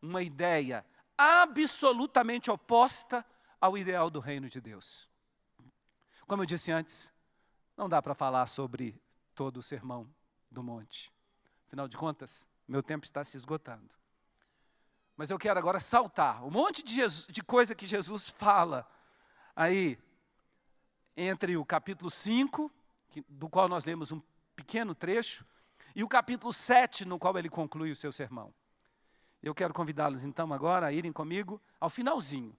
uma 0.00 0.22
ideia 0.22 0.84
absolutamente 1.16 2.50
oposta 2.50 3.24
ao 3.60 3.76
ideal 3.76 4.10
do 4.10 4.20
reino 4.20 4.48
de 4.48 4.60
Deus. 4.60 5.08
Como 6.26 6.42
eu 6.42 6.46
disse 6.46 6.70
antes, 6.70 7.10
não 7.76 7.88
dá 7.88 8.02
para 8.02 8.14
falar 8.14 8.46
sobre 8.46 9.00
todo 9.34 9.58
o 9.58 9.62
sermão 9.62 10.08
do 10.56 10.62
monte. 10.62 11.12
Afinal 11.66 11.86
de 11.86 11.98
contas, 11.98 12.48
meu 12.66 12.82
tempo 12.82 13.04
está 13.04 13.22
se 13.22 13.36
esgotando. 13.36 13.90
Mas 15.14 15.28
eu 15.28 15.38
quero 15.38 15.58
agora 15.58 15.78
saltar 15.78 16.42
um 16.42 16.50
monte 16.50 16.82
de, 16.82 16.94
Jesus, 16.94 17.26
de 17.26 17.42
coisa 17.42 17.74
que 17.74 17.86
Jesus 17.86 18.26
fala 18.26 18.88
aí 19.54 19.98
entre 21.14 21.58
o 21.58 21.64
capítulo 21.64 22.10
5, 22.10 22.72
do 23.28 23.50
qual 23.50 23.68
nós 23.68 23.84
lemos 23.84 24.12
um 24.12 24.20
pequeno 24.54 24.94
trecho, 24.94 25.44
e 25.94 26.02
o 26.02 26.08
capítulo 26.08 26.52
7, 26.52 27.04
no 27.04 27.18
qual 27.18 27.36
ele 27.36 27.50
conclui 27.50 27.90
o 27.90 27.96
seu 27.96 28.10
sermão. 28.10 28.54
Eu 29.42 29.54
quero 29.54 29.74
convidá-los 29.74 30.24
então 30.24 30.52
agora 30.54 30.86
a 30.86 30.92
irem 30.92 31.12
comigo 31.12 31.60
ao 31.78 31.90
finalzinho, 31.90 32.56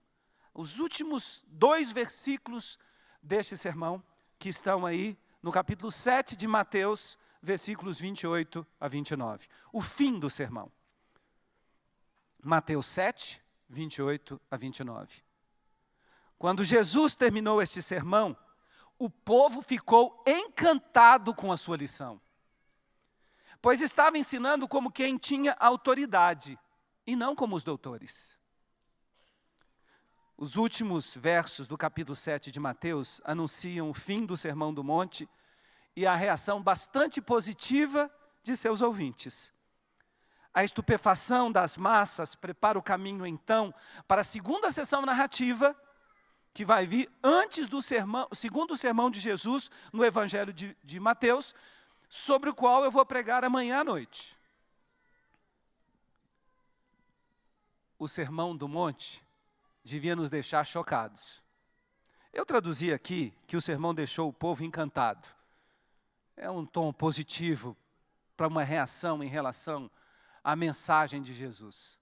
os 0.54 0.78
últimos 0.80 1.44
dois 1.48 1.92
versículos 1.92 2.78
deste 3.22 3.58
sermão, 3.58 4.04
que 4.38 4.50
estão 4.50 4.86
aí 4.86 5.18
no 5.42 5.52
capítulo 5.52 5.92
7 5.92 6.36
de 6.36 6.48
Mateus, 6.48 7.18
versículos 7.48 8.00
28 8.00 8.68
a 8.80 8.88
29. 8.88 9.48
O 9.72 9.82
fim 9.82 10.20
do 10.20 10.30
sermão. 10.30 10.72
Mateus 12.44 12.86
7, 12.88 13.42
28 13.70 14.40
a 14.52 14.58
29. 14.58 15.24
Quando 16.38 16.64
Jesus 16.64 17.16
terminou 17.16 17.62
este 17.62 17.82
sermão, 17.82 18.38
o 19.00 19.10
povo 19.10 19.62
ficou 19.62 20.24
encantado 20.28 21.34
com 21.34 21.52
a 21.52 21.58
sua 21.58 21.78
lição, 21.78 22.20
pois 23.62 23.82
estava 23.82 24.18
ensinando 24.18 24.68
como 24.68 24.92
quem 24.92 25.18
tinha 25.18 25.56
autoridade 25.60 26.60
e 27.06 27.16
não 27.16 27.36
como 27.36 27.56
os 27.56 27.64
doutores. 27.64 28.38
Os 30.36 30.56
últimos 30.56 31.16
versos 31.16 31.68
do 31.68 31.78
capítulo 31.78 32.16
7 32.16 32.52
de 32.52 32.60
Mateus 32.60 33.22
anunciam 33.24 33.90
o 33.90 33.94
fim 33.94 34.26
do 34.26 34.38
Sermão 34.38 34.74
do 34.74 34.84
Monte 34.84 35.28
e 35.98 36.06
a 36.06 36.16
reação 36.16 36.62
bastante 36.62 37.20
positiva 37.20 38.08
de 38.44 38.56
seus 38.56 38.82
ouvintes. 38.82 39.52
A 40.54 40.64
estupefação 40.64 41.52
das 41.52 41.76
massas 41.76 42.36
prepara 42.36 42.78
o 42.78 42.84
caminho, 42.84 43.26
então, 43.26 43.74
para 44.08 44.22
a 44.22 44.24
segunda 44.24 44.70
sessão 44.70 45.02
narrativa, 45.02 45.76
que 46.54 46.64
vai 46.64 46.86
vir 46.86 47.10
antes 47.24 47.68
do 47.68 47.82
sermão, 47.82 48.28
segundo 48.32 48.78
sermão 48.78 49.10
de 49.10 49.20
Jesus 49.20 49.72
no 49.92 50.06
Evangelho 50.06 50.54
de, 50.54 50.78
de 50.84 51.00
Mateus, 51.00 51.56
sobre 52.08 52.52
o 52.52 52.54
qual 52.54 52.84
eu 52.84 52.92
vou 52.92 53.04
pregar 53.04 53.44
amanhã 53.44 53.80
à 53.80 53.84
noite. 53.84 54.38
O 57.98 58.08
sermão 58.08 58.56
do 58.56 58.68
monte 58.68 59.26
devia 59.84 60.16
nos 60.16 60.30
deixar 60.30 60.64
chocados. 60.64 61.42
Eu 62.32 62.46
traduzi 62.46 62.94
aqui 62.94 63.34
que 63.48 63.58
o 63.58 63.62
sermão 63.62 63.96
deixou 63.96 64.30
o 64.30 64.34
povo 64.34 64.64
encantado. 64.64 65.37
É 66.38 66.50
um 66.50 66.66
tom 66.66 66.94
positivo 66.94 67.76
para 68.38 68.48
uma 68.48 68.64
reação 68.64 69.22
em 69.22 69.28
relação 69.28 69.92
à 70.44 70.56
mensagem 70.56 71.22
de 71.22 71.34
Jesus. 71.34 72.00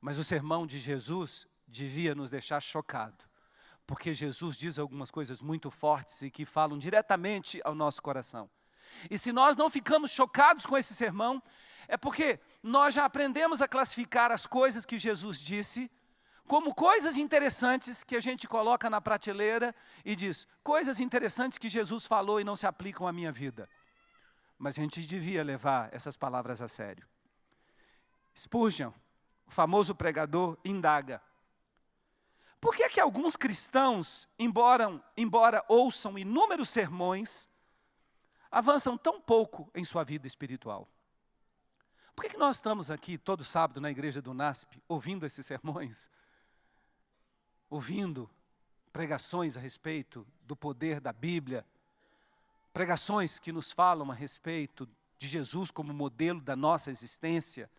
Mas 0.00 0.18
o 0.18 0.24
sermão 0.24 0.66
de 0.66 0.78
Jesus 0.78 1.46
devia 1.68 2.14
nos 2.14 2.30
deixar 2.30 2.60
chocado 2.60 3.24
porque 3.86 4.12
Jesus 4.12 4.56
diz 4.58 4.78
algumas 4.78 5.10
coisas 5.10 5.40
muito 5.40 5.70
fortes 5.70 6.20
e 6.22 6.30
que 6.30 6.44
falam 6.44 6.76
diretamente 6.76 7.60
ao 7.64 7.74
nosso 7.74 8.02
coração. 8.02 8.50
E 9.08 9.16
se 9.16 9.32
nós 9.32 9.56
não 9.56 9.70
ficamos 9.70 10.10
chocados 10.10 10.66
com 10.66 10.76
esse 10.76 10.94
sermão, 10.94 11.42
é 11.86 11.96
porque 11.96 12.40
nós 12.62 12.94
já 12.94 13.04
aprendemos 13.04 13.62
a 13.62 13.68
classificar 13.68 14.32
as 14.32 14.44
coisas 14.44 14.84
que 14.84 14.98
Jesus 14.98 15.40
disse 15.40 15.90
como 16.46 16.74
coisas 16.74 17.16
interessantes 17.16 18.04
que 18.04 18.16
a 18.16 18.20
gente 18.20 18.46
coloca 18.46 18.88
na 18.88 19.00
prateleira 19.00 19.74
e 20.04 20.14
diz: 20.14 20.46
coisas 20.62 21.00
interessantes 21.00 21.58
que 21.58 21.68
Jesus 21.68 22.06
falou 22.06 22.40
e 22.40 22.44
não 22.44 22.56
se 22.56 22.66
aplicam 22.66 23.06
à 23.06 23.12
minha 23.12 23.32
vida. 23.32 23.68
Mas 24.58 24.78
a 24.78 24.82
gente 24.82 25.04
devia 25.04 25.44
levar 25.44 25.92
essas 25.92 26.16
palavras 26.16 26.62
a 26.62 26.68
sério. 26.68 27.06
Spurgeon, 28.34 28.92
o 29.46 29.50
famoso 29.50 29.94
pregador, 29.94 30.56
indaga: 30.64 31.20
por 32.60 32.74
que, 32.74 32.82
é 32.82 32.88
que 32.88 33.00
alguns 33.00 33.36
cristãos, 33.36 34.28
embora, 34.38 35.02
embora 35.16 35.64
ouçam 35.68 36.18
inúmeros 36.18 36.68
sermões, 36.68 37.48
avançam 38.50 38.96
tão 38.96 39.20
pouco 39.20 39.70
em 39.74 39.84
sua 39.84 40.04
vida 40.04 40.26
espiritual? 40.26 40.88
Por 42.14 42.24
que, 42.24 42.30
que 42.30 42.38
nós 42.38 42.56
estamos 42.56 42.90
aqui 42.90 43.18
todo 43.18 43.44
sábado 43.44 43.80
na 43.80 43.90
igreja 43.90 44.22
do 44.22 44.32
NASP, 44.32 44.82
ouvindo 44.88 45.26
esses 45.26 45.44
sermões? 45.44 46.10
Ouvindo 47.68 48.30
pregações 48.92 49.56
a 49.56 49.60
respeito 49.60 50.26
do 50.42 50.56
poder 50.56 51.00
da 51.00 51.12
Bíblia, 51.12 51.66
pregações 52.72 53.38
que 53.38 53.52
nos 53.52 53.72
falam 53.72 54.10
a 54.10 54.14
respeito 54.14 54.88
de 55.18 55.26
Jesus 55.26 55.70
como 55.70 55.92
modelo 55.92 56.40
da 56.40 56.54
nossa 56.54 56.90
existência, 56.90 57.70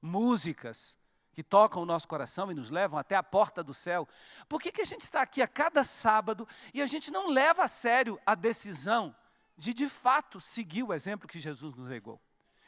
músicas 0.00 0.96
que 1.32 1.42
tocam 1.42 1.82
o 1.82 1.86
nosso 1.86 2.08
coração 2.08 2.50
e 2.50 2.54
nos 2.54 2.70
levam 2.70 2.98
até 2.98 3.14
a 3.14 3.22
porta 3.22 3.62
do 3.62 3.72
céu. 3.72 4.08
Por 4.48 4.60
que, 4.60 4.72
que 4.72 4.80
a 4.80 4.84
gente 4.84 5.02
está 5.02 5.22
aqui 5.22 5.40
a 5.40 5.46
cada 5.46 5.84
sábado 5.84 6.48
e 6.74 6.82
a 6.82 6.86
gente 6.86 7.10
não 7.12 7.30
leva 7.30 7.62
a 7.62 7.68
sério 7.68 8.20
a 8.26 8.34
decisão 8.34 9.14
de, 9.56 9.72
de 9.72 9.88
fato, 9.88 10.40
seguir 10.40 10.82
o 10.82 10.92
exemplo 10.92 11.28
que 11.28 11.38
Jesus 11.38 11.74
nos 11.74 11.86
legou? 11.86 12.20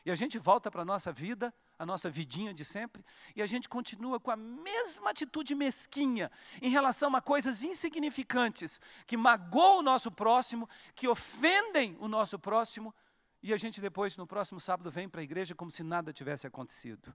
E 0.04 0.10
a 0.10 0.14
gente 0.14 0.38
volta 0.38 0.70
para 0.70 0.82
a 0.82 0.84
nossa 0.84 1.12
vida, 1.12 1.52
a 1.80 1.86
nossa 1.86 2.10
vidinha 2.10 2.52
de 2.52 2.62
sempre, 2.62 3.02
e 3.34 3.40
a 3.40 3.46
gente 3.46 3.66
continua 3.66 4.20
com 4.20 4.30
a 4.30 4.36
mesma 4.36 5.12
atitude 5.12 5.54
mesquinha 5.54 6.30
em 6.60 6.68
relação 6.68 7.16
a 7.16 7.22
coisas 7.22 7.64
insignificantes 7.64 8.78
que 9.06 9.16
magoam 9.16 9.78
o 9.78 9.82
nosso 9.82 10.10
próximo, 10.10 10.68
que 10.94 11.08
ofendem 11.08 11.96
o 11.98 12.06
nosso 12.06 12.38
próximo, 12.38 12.94
e 13.42 13.50
a 13.54 13.56
gente 13.56 13.80
depois, 13.80 14.14
no 14.18 14.26
próximo 14.26 14.60
sábado, 14.60 14.90
vem 14.90 15.08
para 15.08 15.22
a 15.22 15.24
igreja 15.24 15.54
como 15.54 15.70
se 15.70 15.82
nada 15.82 16.12
tivesse 16.12 16.46
acontecido. 16.46 17.14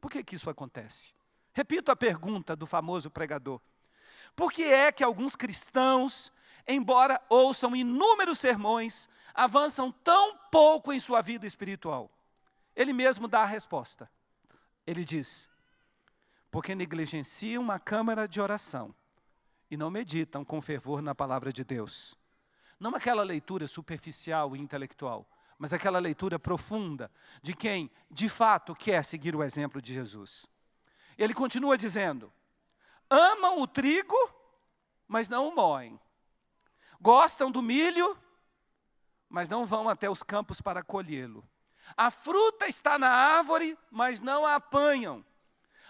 Por 0.00 0.08
que, 0.08 0.22
que 0.22 0.36
isso 0.36 0.48
acontece? 0.48 1.12
Repito 1.52 1.90
a 1.90 1.96
pergunta 1.96 2.54
do 2.54 2.68
famoso 2.68 3.10
pregador. 3.10 3.60
Por 4.36 4.52
que 4.52 4.62
é 4.62 4.92
que 4.92 5.02
alguns 5.02 5.34
cristãos, 5.34 6.32
embora 6.68 7.20
ouçam 7.28 7.74
inúmeros 7.74 8.38
sermões, 8.38 9.08
avançam 9.34 9.90
tão 9.90 10.38
pouco 10.52 10.92
em 10.92 11.00
sua 11.00 11.20
vida 11.20 11.48
espiritual? 11.48 12.08
Ele 12.74 12.92
mesmo 12.92 13.28
dá 13.28 13.42
a 13.42 13.46
resposta. 13.46 14.10
Ele 14.86 15.04
diz: 15.04 15.48
porque 16.54 16.72
negligenciam 16.72 17.62
uma 17.62 17.80
câmara 17.80 18.28
de 18.28 18.40
oração 18.40 18.94
e 19.68 19.76
não 19.76 19.90
meditam 19.90 20.44
com 20.44 20.60
fervor 20.60 21.02
na 21.02 21.12
palavra 21.12 21.52
de 21.52 21.64
Deus. 21.64 22.16
Não 22.78 22.94
aquela 22.94 23.24
leitura 23.24 23.66
superficial 23.66 24.54
e 24.54 24.60
intelectual, 24.60 25.28
mas 25.58 25.72
aquela 25.72 25.98
leitura 25.98 26.38
profunda 26.38 27.10
de 27.42 27.54
quem, 27.54 27.90
de 28.08 28.28
fato, 28.28 28.72
quer 28.72 29.04
seguir 29.04 29.34
o 29.34 29.42
exemplo 29.42 29.82
de 29.82 29.92
Jesus. 29.92 30.46
Ele 31.18 31.34
continua 31.34 31.76
dizendo: 31.76 32.32
amam 33.10 33.58
o 33.60 33.66
trigo, 33.66 34.16
mas 35.08 35.28
não 35.28 35.48
o 35.48 35.54
moem. 35.56 35.98
Gostam 37.00 37.50
do 37.50 37.62
milho, 37.62 38.16
mas 39.28 39.48
não 39.48 39.66
vão 39.66 39.88
até 39.88 40.08
os 40.08 40.22
campos 40.22 40.60
para 40.60 40.84
colhê-lo. 40.84 41.44
A 41.96 42.10
fruta 42.10 42.66
está 42.66 42.98
na 42.98 43.10
árvore, 43.10 43.78
mas 43.90 44.20
não 44.20 44.44
a 44.46 44.56
apanham. 44.56 45.24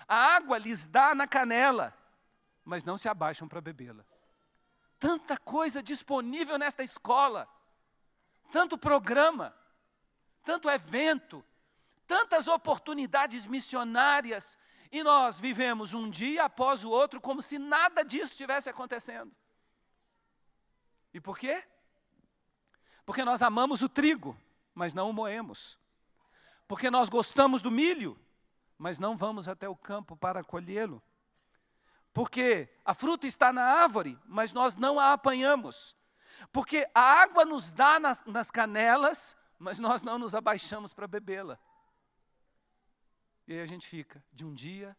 A 0.06 0.16
água 0.16 0.58
lhes 0.58 0.86
dá 0.86 1.14
na 1.14 1.26
canela, 1.26 1.96
mas 2.64 2.84
não 2.84 2.96
se 2.96 3.08
abaixam 3.08 3.48
para 3.48 3.60
bebê-la. 3.60 4.04
Tanta 4.98 5.36
coisa 5.36 5.82
disponível 5.82 6.58
nesta 6.58 6.82
escola, 6.82 7.48
tanto 8.50 8.76
programa, 8.76 9.54
tanto 10.44 10.68
evento, 10.68 11.44
tantas 12.06 12.48
oportunidades 12.48 13.46
missionárias, 13.46 14.58
e 14.92 15.02
nós 15.02 15.40
vivemos 15.40 15.92
um 15.92 16.08
dia 16.08 16.44
após 16.44 16.84
o 16.84 16.90
outro 16.90 17.20
como 17.20 17.42
se 17.42 17.58
nada 17.58 18.04
disso 18.04 18.32
estivesse 18.32 18.70
acontecendo. 18.70 19.34
E 21.12 21.20
por 21.20 21.38
quê? 21.38 21.64
Porque 23.04 23.24
nós 23.24 23.42
amamos 23.42 23.82
o 23.82 23.88
trigo, 23.88 24.36
mas 24.74 24.94
não 24.94 25.10
o 25.10 25.12
moemos. 25.12 25.78
Porque 26.66 26.90
nós 26.90 27.08
gostamos 27.08 27.60
do 27.60 27.70
milho, 27.70 28.18
mas 28.78 28.98
não 28.98 29.16
vamos 29.16 29.48
até 29.48 29.68
o 29.68 29.76
campo 29.76 30.16
para 30.16 30.42
colhê-lo. 30.42 31.02
Porque 32.12 32.68
a 32.84 32.94
fruta 32.94 33.26
está 33.26 33.52
na 33.52 33.62
árvore, 33.62 34.18
mas 34.24 34.52
nós 34.52 34.76
não 34.76 34.98
a 34.98 35.12
apanhamos. 35.12 35.96
Porque 36.52 36.88
a 36.94 37.00
água 37.00 37.44
nos 37.44 37.72
dá 37.72 37.98
nas, 37.98 38.24
nas 38.24 38.50
canelas, 38.50 39.36
mas 39.58 39.78
nós 39.78 40.02
não 40.02 40.18
nos 40.18 40.34
abaixamos 40.34 40.94
para 40.94 41.06
bebê-la. 41.06 41.58
E 43.46 43.52
aí 43.52 43.60
a 43.60 43.66
gente 43.66 43.86
fica 43.86 44.24
de 44.32 44.44
um 44.44 44.54
dia 44.54 44.96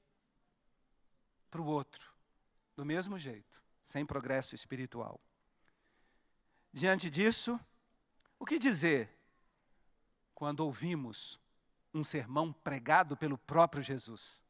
para 1.49 1.62
o 1.62 1.65
outro, 1.65 2.13
do 2.75 2.86
mesmo 2.86 3.17
jeito, 3.17 3.63
sem 3.84 4.06
progresso 4.06 4.54
espiritual. 4.54 5.19
Diante 6.71 7.10
disso, 7.10 7.60
o 8.38 8.45
que 8.45 8.60
dizer 8.60 9.10
quando 10.34 10.60
ouvimos 10.60 11.39
um 11.95 12.03
sermão 12.03 12.51
pregado 12.51 13.15
pelo 13.15 13.38
próprio 13.38 13.81
Jesus? 13.81 14.43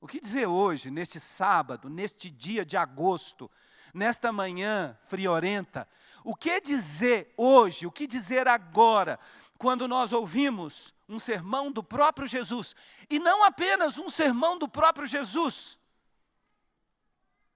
O 0.00 0.06
que 0.06 0.20
dizer 0.20 0.46
hoje, 0.46 0.90
neste 0.90 1.18
sábado, 1.18 1.90
neste 1.90 2.30
dia 2.30 2.64
de 2.64 2.76
agosto, 2.76 3.50
nesta 3.92 4.32
manhã 4.32 4.96
friorenta? 5.02 5.88
O 6.22 6.34
que 6.34 6.60
dizer 6.60 7.34
hoje, 7.36 7.86
o 7.86 7.92
que 7.92 8.06
dizer 8.06 8.46
agora, 8.46 9.18
quando 9.58 9.88
nós 9.88 10.12
ouvimos 10.12 10.94
um 11.08 11.18
sermão 11.18 11.70
do 11.70 11.82
próprio 11.82 12.26
Jesus, 12.26 12.74
e 13.10 13.18
não 13.18 13.42
apenas 13.44 13.98
um 13.98 14.08
sermão 14.08 14.58
do 14.58 14.68
próprio 14.68 15.06
Jesus, 15.06 15.78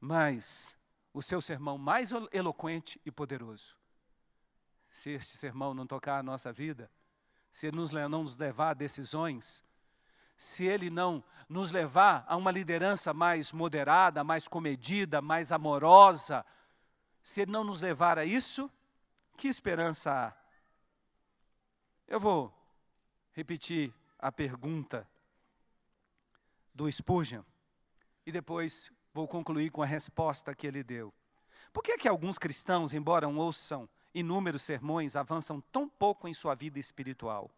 mas 0.01 0.77
o 1.12 1.22
seu 1.22 1.40
sermão 1.40 1.79
mais 1.79 2.12
eloquente 2.33 3.01
e 3.05 3.11
poderoso. 3.11 3.77
Se 4.88 5.11
este 5.11 5.37
sermão 5.37 5.74
não 5.74 5.87
tocar 5.87 6.18
a 6.18 6.22
nossa 6.22 6.53
vida, 6.53 6.90
se 7.51 7.67
ele 7.67 7.77
não 8.09 8.23
nos 8.23 8.37
levar 8.37 8.71
a 8.71 8.75
decisões, 8.75 9.65
se 10.37 10.65
ele 10.65 10.91
não 10.91 11.23
nos 11.49 11.73
levar 11.73 12.25
a 12.29 12.37
uma 12.37 12.51
liderança 12.51 13.13
mais 13.13 13.53
moderada, 13.53 14.23
mais 14.23 14.47
comedida, 14.47 15.21
mais 15.21 15.51
amorosa, 15.51 16.45
se 17.23 17.43
ele 17.43 17.51
não 17.51 17.65
nos 17.65 17.81
levar 17.81 18.19
a 18.19 18.25
isso, 18.25 18.71
que 19.37 19.49
esperança 19.49 20.13
há? 20.13 20.35
Eu 22.07 22.21
vou 22.21 22.55
repetir 23.33 23.93
a 24.19 24.33
pergunta 24.33 25.09
do 26.75 26.91
Spurgeon 26.91 27.43
e 28.25 28.33
depois 28.33 28.93
vou 29.13 29.27
concluir 29.27 29.71
com 29.71 29.83
a 29.83 29.87
resposta 29.87 30.55
que 30.55 30.67
ele 30.67 30.83
deu. 30.83 31.13
Por 31.73 31.83
que 31.83 31.93
é 31.93 31.99
que 31.99 32.09
alguns 32.09 32.39
cristãos, 32.39 32.93
embora 32.93 33.29
ouçam 33.29 33.89
inúmeros 34.19 34.63
sermões, 34.63 35.17
avançam 35.17 35.61
tão 35.61 35.89
pouco 35.89 36.29
em 36.29 36.35
sua 36.35 36.55
vida 36.55 36.79
espiritual? 36.79 37.51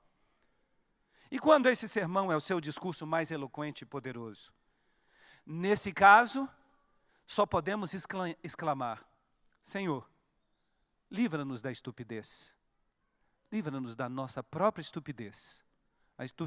E 1.30 1.38
quando 1.38 1.68
esse 1.68 1.88
sermão 1.88 2.30
é 2.30 2.36
o 2.36 2.40
seu 2.40 2.60
discurso 2.60 3.06
mais 3.06 3.30
eloquente 3.30 3.84
e 3.84 3.86
poderoso? 3.86 4.52
Nesse 5.46 5.92
caso, 5.92 6.48
só 7.26 7.46
podemos 7.46 7.94
exclamar: 8.42 9.04
Senhor, 9.62 10.08
livra-nos 11.10 11.62
da 11.62 11.70
estupidez. 11.70 12.54
Livra-nos 13.50 13.96
da 13.96 14.08
nossa 14.08 14.42
própria 14.42 14.82
estupidez 14.82 15.64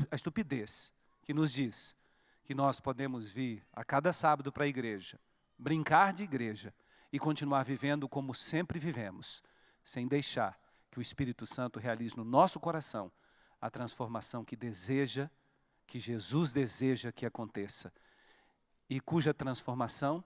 a 0.10 0.16
estupidez 0.16 0.94
que 1.24 1.34
nos 1.34 1.52
diz 1.52 1.96
que 2.44 2.54
nós 2.54 2.80
podemos 2.80 3.32
vir 3.32 3.66
a 3.74 3.84
cada 3.84 4.14
sábado 4.14 4.52
para 4.52 4.66
a 4.66 4.68
igreja, 4.68 5.20
brincar 5.58 6.14
de 6.14 6.24
igreja 6.24 6.72
e 7.12 7.18
continuar 7.18 7.64
vivendo 7.64 8.08
como 8.08 8.36
sempre 8.36 8.78
vivemos, 8.78 9.42
sem 9.84 10.08
deixar 10.08 10.60
que 10.90 11.00
o 11.00 11.02
Espírito 11.02 11.46
Santo 11.46 11.80
realize 11.80 12.16
no 12.16 12.24
nosso 12.24 12.60
coração 12.60 13.12
a 13.60 13.70
transformação 13.70 14.44
que 14.44 14.56
deseja, 14.56 15.30
que 15.88 16.00
Jesus 16.00 16.54
deseja 16.54 17.12
que 17.12 17.26
aconteça 17.26 17.92
e 18.90 19.00
cuja 19.00 19.34
transformação 19.34 20.24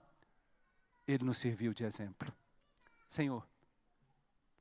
ele 1.06 1.24
nos 1.24 1.38
serviu 1.38 1.72
de 1.72 1.84
exemplo. 1.84 2.32
Senhor, 3.08 3.46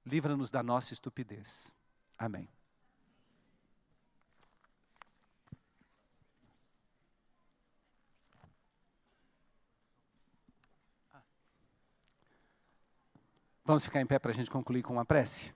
livra-nos 0.05 0.49
da 0.49 0.63
nossa 0.63 0.93
estupidez. 0.93 1.75
Amém. 2.17 2.47
Vamos 13.67 13.84
ficar 13.84 13.99
em 13.99 14.06
pé 14.06 14.17
para 14.17 14.32
a 14.32 14.34
gente 14.34 14.49
concluir 14.49 14.82
com 14.82 14.93
uma 14.93 15.03
prece? 15.03 15.53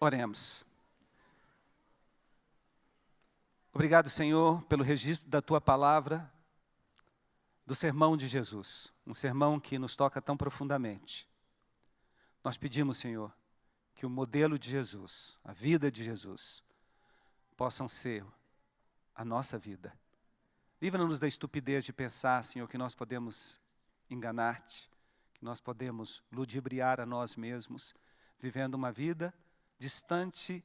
Oremos. 0.00 0.64
Obrigado, 3.74 4.08
Senhor, 4.08 4.62
pelo 4.62 4.82
registro 4.82 5.28
da 5.28 5.42
tua 5.42 5.60
palavra, 5.60 6.32
do 7.66 7.74
sermão 7.74 8.16
de 8.16 8.26
Jesus, 8.26 8.90
um 9.06 9.12
sermão 9.12 9.60
que 9.60 9.78
nos 9.78 9.94
toca 9.94 10.22
tão 10.22 10.34
profundamente. 10.34 11.28
Nós 12.42 12.56
pedimos, 12.56 12.96
Senhor, 12.96 13.30
que 13.94 14.06
o 14.06 14.10
modelo 14.10 14.58
de 14.58 14.70
Jesus, 14.70 15.38
a 15.44 15.52
vida 15.52 15.90
de 15.90 16.02
Jesus, 16.02 16.64
possam 17.54 17.86
ser 17.86 18.24
a 19.14 19.26
nossa 19.26 19.58
vida. 19.58 19.92
Livra-nos 20.82 21.20
da 21.20 21.28
estupidez 21.28 21.84
de 21.84 21.92
pensar, 21.92 22.42
Senhor, 22.42 22.66
que 22.66 22.76
nós 22.76 22.92
podemos 22.92 23.60
enganar-te, 24.10 24.90
que 25.32 25.44
nós 25.44 25.60
podemos 25.60 26.24
ludibriar 26.32 26.98
a 26.98 27.06
nós 27.06 27.36
mesmos, 27.36 27.94
vivendo 28.40 28.74
uma 28.74 28.90
vida 28.90 29.32
distante 29.78 30.64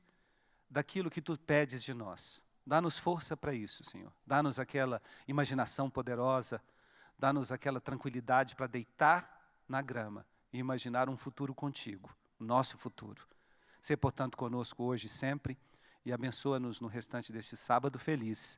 daquilo 0.68 1.12
que 1.12 1.22
tu 1.22 1.38
pedes 1.38 1.84
de 1.84 1.94
nós. 1.94 2.42
Dá-nos 2.66 2.98
força 2.98 3.38
para 3.38 3.54
isso, 3.54 3.84
Senhor. 3.84 4.12
Dá-nos 4.26 4.58
aquela 4.58 5.00
imaginação 5.28 5.88
poderosa, 5.88 6.60
dá-nos 7.16 7.52
aquela 7.52 7.80
tranquilidade 7.80 8.56
para 8.56 8.66
deitar 8.66 9.56
na 9.70 9.84
grama 9.84 10.26
e 10.52 10.58
imaginar 10.58 11.10
um 11.10 11.16
futuro 11.16 11.54
contigo, 11.54 12.10
o 12.40 12.44
nosso 12.44 12.76
futuro. 12.76 13.22
Ser, 13.80 13.98
portanto, 13.98 14.36
conosco 14.36 14.84
hoje 14.84 15.06
e 15.06 15.12
sempre 15.12 15.56
e 16.04 16.12
abençoa-nos 16.12 16.82
no 16.82 16.88
restante 16.88 17.32
deste 17.32 17.56
sábado 17.56 18.00
feliz 18.00 18.58